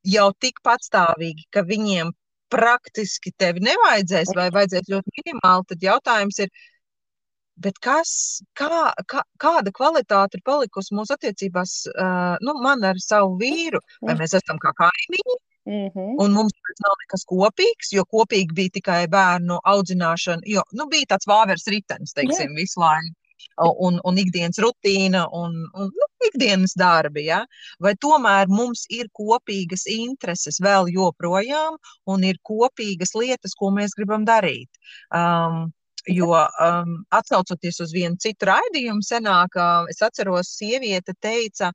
jau 0.09 0.33
tik 0.43 0.59
patstāvīgi, 0.67 1.47
ka 1.55 1.63
viņiem 1.67 2.11
praktiski 2.53 3.33
tevi 3.41 3.63
nevajadzēs 3.65 4.35
vai 4.37 4.51
vajadzēs 4.53 4.91
ļoti 4.93 5.15
minimāli, 5.19 5.69
tad 5.71 5.87
jautājums 5.87 6.43
ir, 6.45 6.51
bet 7.57 7.79
kas, 7.85 8.43
kā, 8.59 8.93
kā, 9.11 9.23
kāda 9.43 9.73
kvalitāte 9.75 10.39
ir 10.39 10.45
palikusi 10.45 10.95
mūsu 10.95 11.17
attiecībās, 11.17 11.79
uh, 11.93 12.37
nu, 12.41 12.57
man 12.65 12.85
ar 12.85 13.01
savu 13.03 13.37
vīru, 13.41 13.81
vai 14.03 14.17
mēs 14.21 14.37
esam 14.41 14.61
kā 14.63 14.75
kaimiņi, 14.79 15.41
Mhm. 15.67 16.17
un 16.19 16.33
mums 16.35 16.53
nav 16.83 16.95
nekas 17.05 17.25
kopīgs, 17.31 17.93
jo 17.95 18.03
kopīgi 18.05 18.55
bija 18.55 18.73
tikai 18.79 19.03
bērnu 19.07 19.61
audzināšana, 19.73 20.43
jo, 20.55 20.63
nu, 20.73 20.89
bija 20.91 21.13
tāds 21.15 21.29
vāveres 21.31 21.69
ritenis, 21.71 22.15
teiksim, 22.19 22.55
visu 22.59 22.81
laiku. 22.83 23.15
Un, 23.59 23.99
un 24.07 24.19
ikdienas 24.23 24.59
rutīna, 24.63 25.25
un, 25.35 25.57
un 25.75 25.89
nu, 25.91 26.07
ikdienas 26.29 26.77
darbi. 26.79 27.25
Ja? 27.27 27.41
Vai 27.83 27.93
tomēr 27.99 28.47
mums 28.49 28.85
ir 28.89 29.11
kopīgas 29.19 29.83
intereses 29.91 30.61
vēl 30.63 30.89
joprojām, 30.95 31.77
un 32.07 32.25
ir 32.25 32.39
kopīgas 32.47 33.17
lietas, 33.19 33.57
ko 33.59 33.73
mēs 33.75 33.97
gribam 33.99 34.25
darīt? 34.25 34.71
Um, 35.11 35.73
jo 36.09 36.31
um, 36.35 36.95
atsaucoties 37.15 37.81
uz 37.85 37.93
vienu 37.95 38.17
citu 38.21 38.49
raidījumu, 38.51 39.05
senāk, 39.07 39.57
uh, 39.57 39.87
es 39.91 40.03
atceros, 40.03 40.51
sieviete 40.59 41.15
teica, 41.21 41.73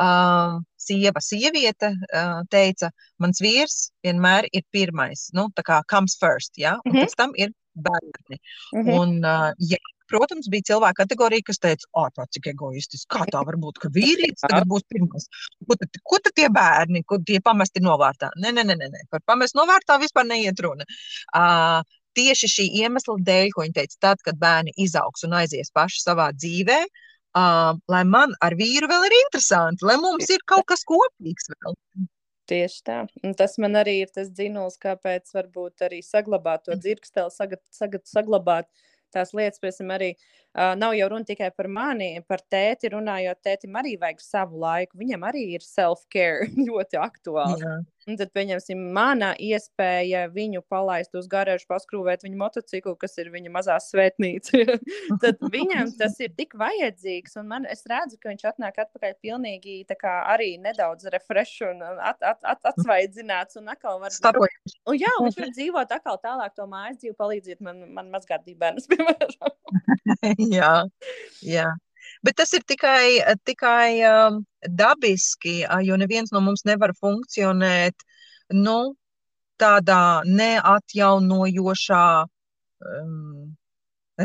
uh, 0.00 0.60
sieva, 0.76 1.22
sieviete 1.24 1.94
uh, 1.94 2.42
teica, 2.50 2.90
mans 3.18 3.40
vīrs 3.40 3.90
vienmēr 4.04 4.50
ir 4.52 4.66
pirmais, 4.72 5.30
nu, 5.34 5.48
tā 5.56 5.64
kā 5.66 5.82
comes 5.90 6.18
first, 6.20 6.52
ja? 6.60 6.78
un 6.84 6.92
Mhm. 6.92 7.02
pēc 7.04 7.16
tam 7.16 7.32
ir 7.36 7.50
bērni. 7.74 8.38
Mhm. 8.74 8.90
Un, 8.94 9.24
uh, 9.24 9.50
jā, 9.58 9.80
protams, 10.10 10.48
bija 10.52 10.68
cilvēka 10.74 11.02
kategorija, 11.02 11.42
kas 11.48 11.58
teica, 11.58 11.88
ah, 11.96 12.10
tā 12.14 12.26
cik 12.30 12.50
egoistiski, 12.52 13.08
kā 13.10 13.24
tā 13.32 13.40
var 13.46 13.56
būt, 13.56 13.80
ka 13.82 13.88
vīrietis 13.88 14.44
tagad 14.44 14.68
būs 14.68 14.84
pirmais. 14.92 15.26
Ko 15.66 15.74
tad, 15.80 15.88
ko 16.04 16.20
tad 16.22 16.34
tie 16.36 16.48
bērni, 16.52 17.02
ko 17.08 17.18
tie 17.18 17.40
pamesti 17.40 17.80
novārtā? 17.80 18.30
Nē, 18.36 18.52
nē, 18.52 18.66
nē, 18.68 18.76
nē, 18.78 19.04
par 19.10 19.24
pamest 19.26 19.56
novārtā 19.56 19.98
vispār 19.98 20.28
neiet 20.28 20.60
runa. 20.60 20.84
Uh, 21.34 21.82
tieši 22.16 22.50
šī 22.50 22.68
iemesla 22.82 23.16
dēļ, 23.28 23.50
ko 23.54 23.64
viņa 23.64 23.78
teica, 23.80 23.98
tad, 24.08 24.22
kad 24.26 24.38
bērni 24.40 24.74
izaugs 24.86 25.26
un 25.26 25.36
aizies 25.40 25.72
paši 25.74 26.02
savā 26.04 26.30
dzīvē, 26.36 26.80
uh, 26.84 27.74
lai 27.90 28.02
man 28.08 28.34
ar 28.44 28.56
vīru 28.58 28.90
vēl 28.90 29.08
ir 29.08 29.18
interesanti, 29.24 29.86
lai 29.88 29.98
mums 30.02 30.30
ir 30.30 30.44
kaut 30.50 30.66
kas 30.70 30.86
kopīgs 30.88 31.50
vēl. 31.54 31.78
Tieši 32.50 32.82
tā. 32.84 32.96
Un 33.24 33.32
tas 33.36 33.56
man 33.62 33.78
arī 33.80 34.02
ir 34.02 34.10
tas 34.12 34.28
dzinums, 34.28 34.76
kāpēc 34.80 35.30
varbūt 35.32 35.86
arī 35.86 36.02
saglabāt 36.04 36.66
to 36.66 36.76
dzirksteli, 36.76 37.32
sagat, 37.32 37.62
sagat, 37.72 38.04
saglabāt 38.10 38.68
tās 39.14 39.32
lietas. 39.36 39.60
Piemēram, 39.62 39.94
arī 39.96 40.10
uh, 40.12 40.74
nav 40.76 40.92
jau 40.98 41.08
runa 41.12 41.28
tikai 41.28 41.48
par 41.56 41.70
mani, 41.72 42.10
par 42.28 42.44
tēti 42.52 42.92
runājot. 42.92 43.40
Tētim 43.46 43.78
arī 43.80 43.94
vajag 44.00 44.20
savu 44.20 44.60
laiku. 44.60 45.00
Viņam 45.00 45.24
arī 45.30 45.46
ir 45.56 45.64
self-care 45.64 46.50
ļoti 46.68 47.00
aktuāls. 47.00 47.64
Jā. 47.64 47.78
Un 48.10 48.18
tad, 48.20 48.30
pieņemsim, 48.36 48.80
mana 48.94 49.30
iespēja 49.40 50.26
viņu 50.32 50.60
palaist 50.68 51.14
uz 51.16 51.28
garāžu, 51.30 51.64
paskrūvēt 51.70 52.26
viņa 52.26 52.40
motociklu, 52.40 52.94
kas 53.00 53.16
ir 53.22 53.30
viņa 53.32 53.52
mazā 53.54 53.78
svētnīca. 53.80 54.76
tad 55.22 55.40
viņam 55.54 55.94
tas 55.98 56.18
ir 56.20 56.34
tik 56.36 56.56
vajadzīgs. 56.60 57.38
Un 57.40 57.48
man, 57.52 57.68
es 57.70 57.84
redzu, 57.90 58.18
ka 58.20 58.32
viņš 58.32 58.44
atnāk 58.52 58.82
atpakaļ 58.84 59.16
pilnīgi 59.24 59.80
tā 59.88 59.96
kā 60.00 60.18
arī 60.34 60.54
nedaudz 60.60 61.08
refresh 61.14 61.64
un 61.64 61.80
at, 61.84 62.20
at, 62.20 62.42
at, 62.42 62.60
atsvaidzināts. 62.74 63.60
Un 63.60 63.72
atkal 63.72 64.00
var 64.02 64.14
Starojums. 64.14 64.76
Un, 64.84 64.98
jā, 65.00 65.12
viņš 65.24 65.40
var 65.40 65.54
dzīvot 65.56 65.96
atkal 65.98 66.20
tālāk 66.22 66.54
to 66.58 66.68
mājas 66.68 67.00
dzīvi, 67.00 67.16
palīdziet 67.18 67.64
man, 67.64 67.86
man 67.96 68.12
mazgāt 68.12 68.44
bērnus, 68.52 68.88
piemēram. 68.92 69.56
jā, 70.54 70.74
jā. 71.44 71.72
Bet 72.24 72.38
tas 72.40 72.52
ir 72.56 72.62
tikai, 72.64 73.20
tikai 73.44 74.00
um, 74.08 74.38
dabiski, 74.64 75.58
jo 75.84 75.96
neviens 76.00 76.32
no 76.32 76.40
mums 76.40 76.64
nevar 76.64 76.94
funkcionēt 76.96 78.04
nu, 78.56 78.94
tādā 79.60 80.22
neatjaunojošā 80.26 82.06
um, 82.24 83.52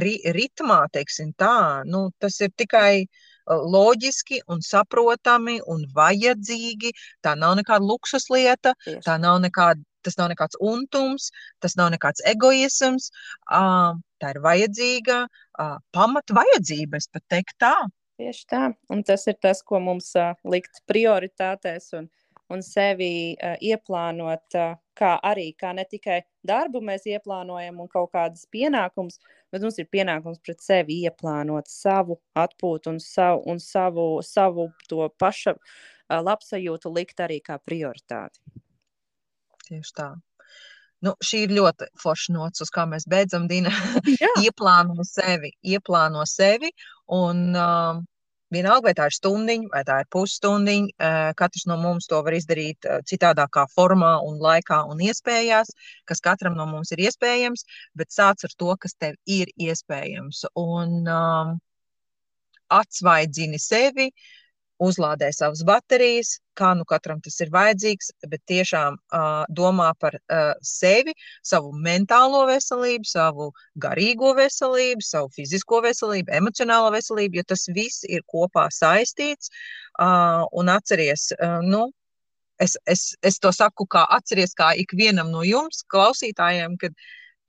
ri, 0.04 0.16
ritmā, 0.38 0.80
teiksim 0.94 1.34
tā. 1.38 1.84
Nu, 1.86 2.10
tas 2.24 2.40
ir 2.46 2.54
tikai 2.56 2.94
uh, 3.04 3.60
loģiski 3.76 4.42
un 4.48 4.62
saprotami 4.66 5.60
un 5.68 5.86
vajadzīgi. 5.96 6.94
Tā 7.26 7.36
nav 7.36 7.58
nekāda 7.60 7.86
luksuslieta, 7.86 8.76
tā 9.06 9.18
nav 9.22 9.42
nekāda, 9.46 9.84
tas 10.06 10.18
nav 10.20 10.30
nekāds 10.32 10.60
untums, 10.64 11.32
tas 11.60 11.76
nav 11.76 11.92
nekāds 11.96 12.24
egoisms. 12.32 13.10
Tā 13.50 14.34
ir 14.34 14.42
vajadzīga 14.44 15.24
uh, 15.60 15.78
pamata 15.96 16.36
vajadzība, 16.38 17.00
es 17.00 17.10
pat 17.12 17.26
teiktu 17.32 17.58
tā. 17.66 17.76
Tieši 18.20 18.48
tā. 18.52 18.64
Un 18.92 19.04
tas 19.08 19.26
ir 19.32 19.38
tas, 19.42 19.62
ko 19.64 19.80
mums 19.84 20.12
uh, 20.20 20.34
likt 20.44 20.82
prioritātēs 20.92 21.94
un, 22.00 22.10
un 22.52 22.64
sevi 22.66 23.12
uh, 23.36 23.56
ieplānot, 23.64 24.46
uh, 24.60 24.74
kā 25.00 25.14
arī 25.24 25.54
kā 25.60 25.72
ne 25.76 25.86
tikai 25.88 26.22
darbu 26.48 26.82
mēs 26.84 27.08
ieplānojam 27.08 27.80
un 27.80 27.92
kaut 27.92 28.12
kādas 28.16 28.44
pienākumus, 28.52 29.22
bet 29.54 29.64
mums 29.64 29.80
ir 29.80 29.88
pienākums 29.92 30.42
pret 30.44 30.60
sevi 30.64 31.02
ieplānot 31.08 31.72
savu 31.72 32.20
atpūtu 32.36 32.96
un 32.96 33.00
savu, 33.04 33.46
un 33.48 33.64
savu, 33.64 34.10
savu 34.26 34.68
to 34.92 35.08
paša 35.20 35.56
uh, 35.56 36.20
labsajūtu 36.20 36.92
likt 36.96 37.24
arī 37.24 37.40
kā 37.46 37.60
prioritāti. 37.64 38.44
Tieši 39.70 39.96
tā. 39.96 40.10
Nu, 41.06 41.14
šī 41.24 41.46
ir 41.46 41.56
ļoti 41.56 41.88
forša 42.02 42.34
nots, 42.36 42.62
uz 42.66 42.72
kā 42.76 42.84
mēs 42.90 43.06
beidzam, 43.08 43.48
Dina. 43.48 43.72
Ieplāno 44.46 45.06
sevi, 45.08 45.54
ieplāno 45.64 46.26
sevi. 46.28 46.72
Un 47.16 47.46
um, 47.56 48.02
vienalga, 48.52 48.90
vai 48.90 48.94
tā 48.98 49.08
ir 49.08 49.16
stundiņa, 49.16 49.70
vai 49.72 49.84
tā 49.88 50.02
ir 50.04 50.10
pusstundiņa, 50.12 50.90
uh, 50.98 51.30
katrs 51.40 51.66
no 51.72 51.78
mums 51.80 52.10
to 52.12 52.20
var 52.26 52.36
izdarīt 52.36 52.90
uh, 52.90 53.00
citādākā 53.08 53.64
formā 53.72 54.18
un 54.28 54.42
laikā 54.44 54.82
un 54.92 55.00
iespējās, 55.08 55.72
kas 56.10 56.24
katram 56.26 56.60
no 56.60 56.68
mums 56.70 56.92
ir 56.96 57.06
iespējams, 57.08 57.64
bet 57.96 58.12
sāc 58.12 58.44
ar 58.44 58.58
to, 58.60 58.76
kas 58.84 58.98
tev 59.00 59.16
ir 59.40 59.54
iespējams. 59.56 60.44
Un 60.60 61.00
um, 61.08 61.56
atsvaidzini 62.70 63.60
sevi, 63.62 64.12
uzlādē 64.80 65.30
savas 65.36 65.62
baterijas, 65.68 66.38
kā 66.58 66.72
nu 66.78 66.86
katram 66.88 67.20
tas 67.24 67.38
ir 67.44 67.52
vajadzīgs, 67.54 68.12
bet 68.32 68.42
tiešām 68.52 68.96
uh, 68.96 69.44
domā 69.56 69.92
par 70.00 70.16
uh, 70.18 70.54
sevi, 70.66 71.14
savu 71.46 71.74
mentālo 71.86 72.46
veselību, 72.50 73.08
savu 73.08 73.50
garīgo 73.84 74.34
veselību, 74.40 75.04
savu 75.06 75.32
fizisko 75.36 75.82
veselību, 75.86 76.34
emocionālo 76.40 76.92
veselību, 76.96 77.42
jo 77.42 77.46
tas 77.52 77.68
viss 77.76 78.08
ir 78.08 78.24
kopā 78.34 78.70
saistīts. 78.74 79.52
Uh, 80.00 80.46
un 80.56 80.72
atceries, 80.72 81.30
uh, 81.36 81.60
nu, 81.64 81.90
es, 82.64 82.78
es, 82.88 83.10
es 83.24 83.40
to 83.44 83.52
saku, 83.56 83.88
kā 83.88 84.06
atceries, 84.16 84.56
kā 84.56 84.72
ikvienam 84.80 85.32
no 85.34 85.44
jums, 85.48 85.84
klausītājiem, 85.92 86.80
kad 86.80 86.96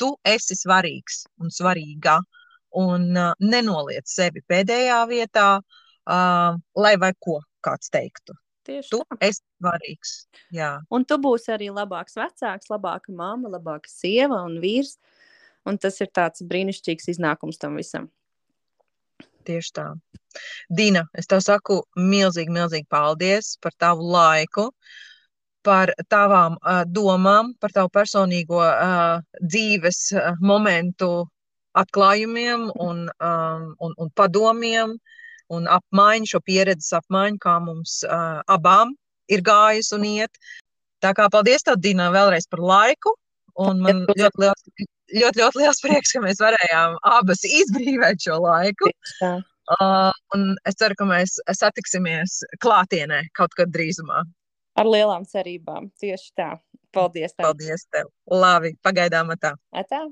tu 0.02 0.16
esi 0.26 0.58
svarīgs 0.58 1.24
un 1.38 1.54
svarīga. 1.54 2.18
Un 2.78 3.08
uh, 3.18 3.32
nenoliec 3.42 4.06
sevi 4.06 4.42
pēdējā 4.46 4.98
vietā, 5.10 5.46
uh, 5.58 5.79
uh, 6.10 6.58
lai 6.76 6.94
vai 7.00 7.12
ko 7.22 7.38
kāds 7.64 7.92
teiktu. 7.92 8.34
Tieši 8.66 8.92
tu 8.92 9.00
tā. 9.02 9.18
esi 9.24 9.42
svarīgs. 9.60 10.14
Jā. 10.54 10.70
Un 10.92 11.06
tu 11.08 11.16
būsi 11.22 11.52
arī 11.54 11.70
labāks 11.72 12.18
vecāks, 12.18 12.70
labāka 12.72 13.12
mamma, 13.14 13.50
labāka 13.56 13.90
sieva 13.90 14.42
un 14.46 14.58
vīrs. 14.62 14.98
Un 15.68 15.76
tas 15.80 15.98
ir 16.00 16.08
tāds 16.16 16.44
brīnišķīgs 16.48 17.10
iznākums 17.14 17.60
tam 17.60 17.76
visam. 17.80 18.08
Tieši 19.48 19.72
tā. 19.76 19.86
Dina, 20.68 21.06
es 21.16 21.28
tev 21.28 21.42
saku 21.44 21.80
milzīgi, 21.96 22.52
milzīgi 22.52 22.86
paldies 22.92 23.56
par 23.60 23.74
tavu 23.80 24.06
laiku, 24.12 24.68
par 25.66 25.92
tavām 26.12 26.56
uh, 26.60 26.84
domām, 26.88 27.54
par 27.60 27.74
tavu 27.76 27.90
personīgo 27.92 28.60
uh, 28.60 29.20
dzīves 29.40 30.02
uh, 30.16 30.36
momentu 30.40 31.26
atklājumiem 31.76 32.68
un, 32.76 33.06
um, 33.08 33.66
un, 33.80 33.96
un 33.96 34.12
padomiem. 34.16 34.94
Uh, 34.96 35.19
un 35.54 35.68
apmaiņu, 35.70 36.32
šo 36.32 36.40
pieredzes 36.46 36.92
apmaiņu, 37.00 37.40
kā 37.42 37.58
mums 37.64 38.00
uh, 38.06 38.40
abām 38.50 38.94
ir 39.30 39.42
gājis 39.46 39.92
un 39.96 40.06
iet. 40.06 40.40
Tā 41.00 41.12
kā 41.16 41.28
paldies 41.32 41.64
tev, 41.66 41.80
Dina, 41.80 42.10
vēlreiz 42.14 42.48
par 42.50 42.62
laiku. 42.72 43.14
Un 43.60 43.80
man 43.84 44.04
ļoti 44.06 44.40
liels, 44.40 44.66
ļoti, 45.20 45.40
ļoti 45.42 45.62
liels 45.62 45.80
prieks, 45.84 46.12
ka 46.14 46.22
mēs 46.24 46.42
varējām 46.42 46.98
abas 47.18 47.44
izbrīvot 47.48 48.26
šo 48.26 48.38
laiku. 48.44 48.92
Uh, 49.70 50.10
un 50.34 50.54
es 50.66 50.78
ceru, 50.80 50.96
ka 50.98 51.06
mēs 51.06 51.36
satiksimies 51.54 52.40
klātienē 52.62 53.22
kaut 53.38 53.54
kad 53.58 53.70
drīzumā. 53.74 54.24
Ar 54.80 54.88
lielām 54.88 55.26
cerībām. 55.28 55.90
Tieši 56.00 56.32
tā. 56.38 56.54
Paldies! 56.94 57.34
Tev. 57.36 57.44
Paldies 57.44 57.84
tev! 57.94 58.08
Labi, 58.30 58.72
pagaidām 58.82 59.30
tā. 59.38 59.54
Atā. 59.76 60.08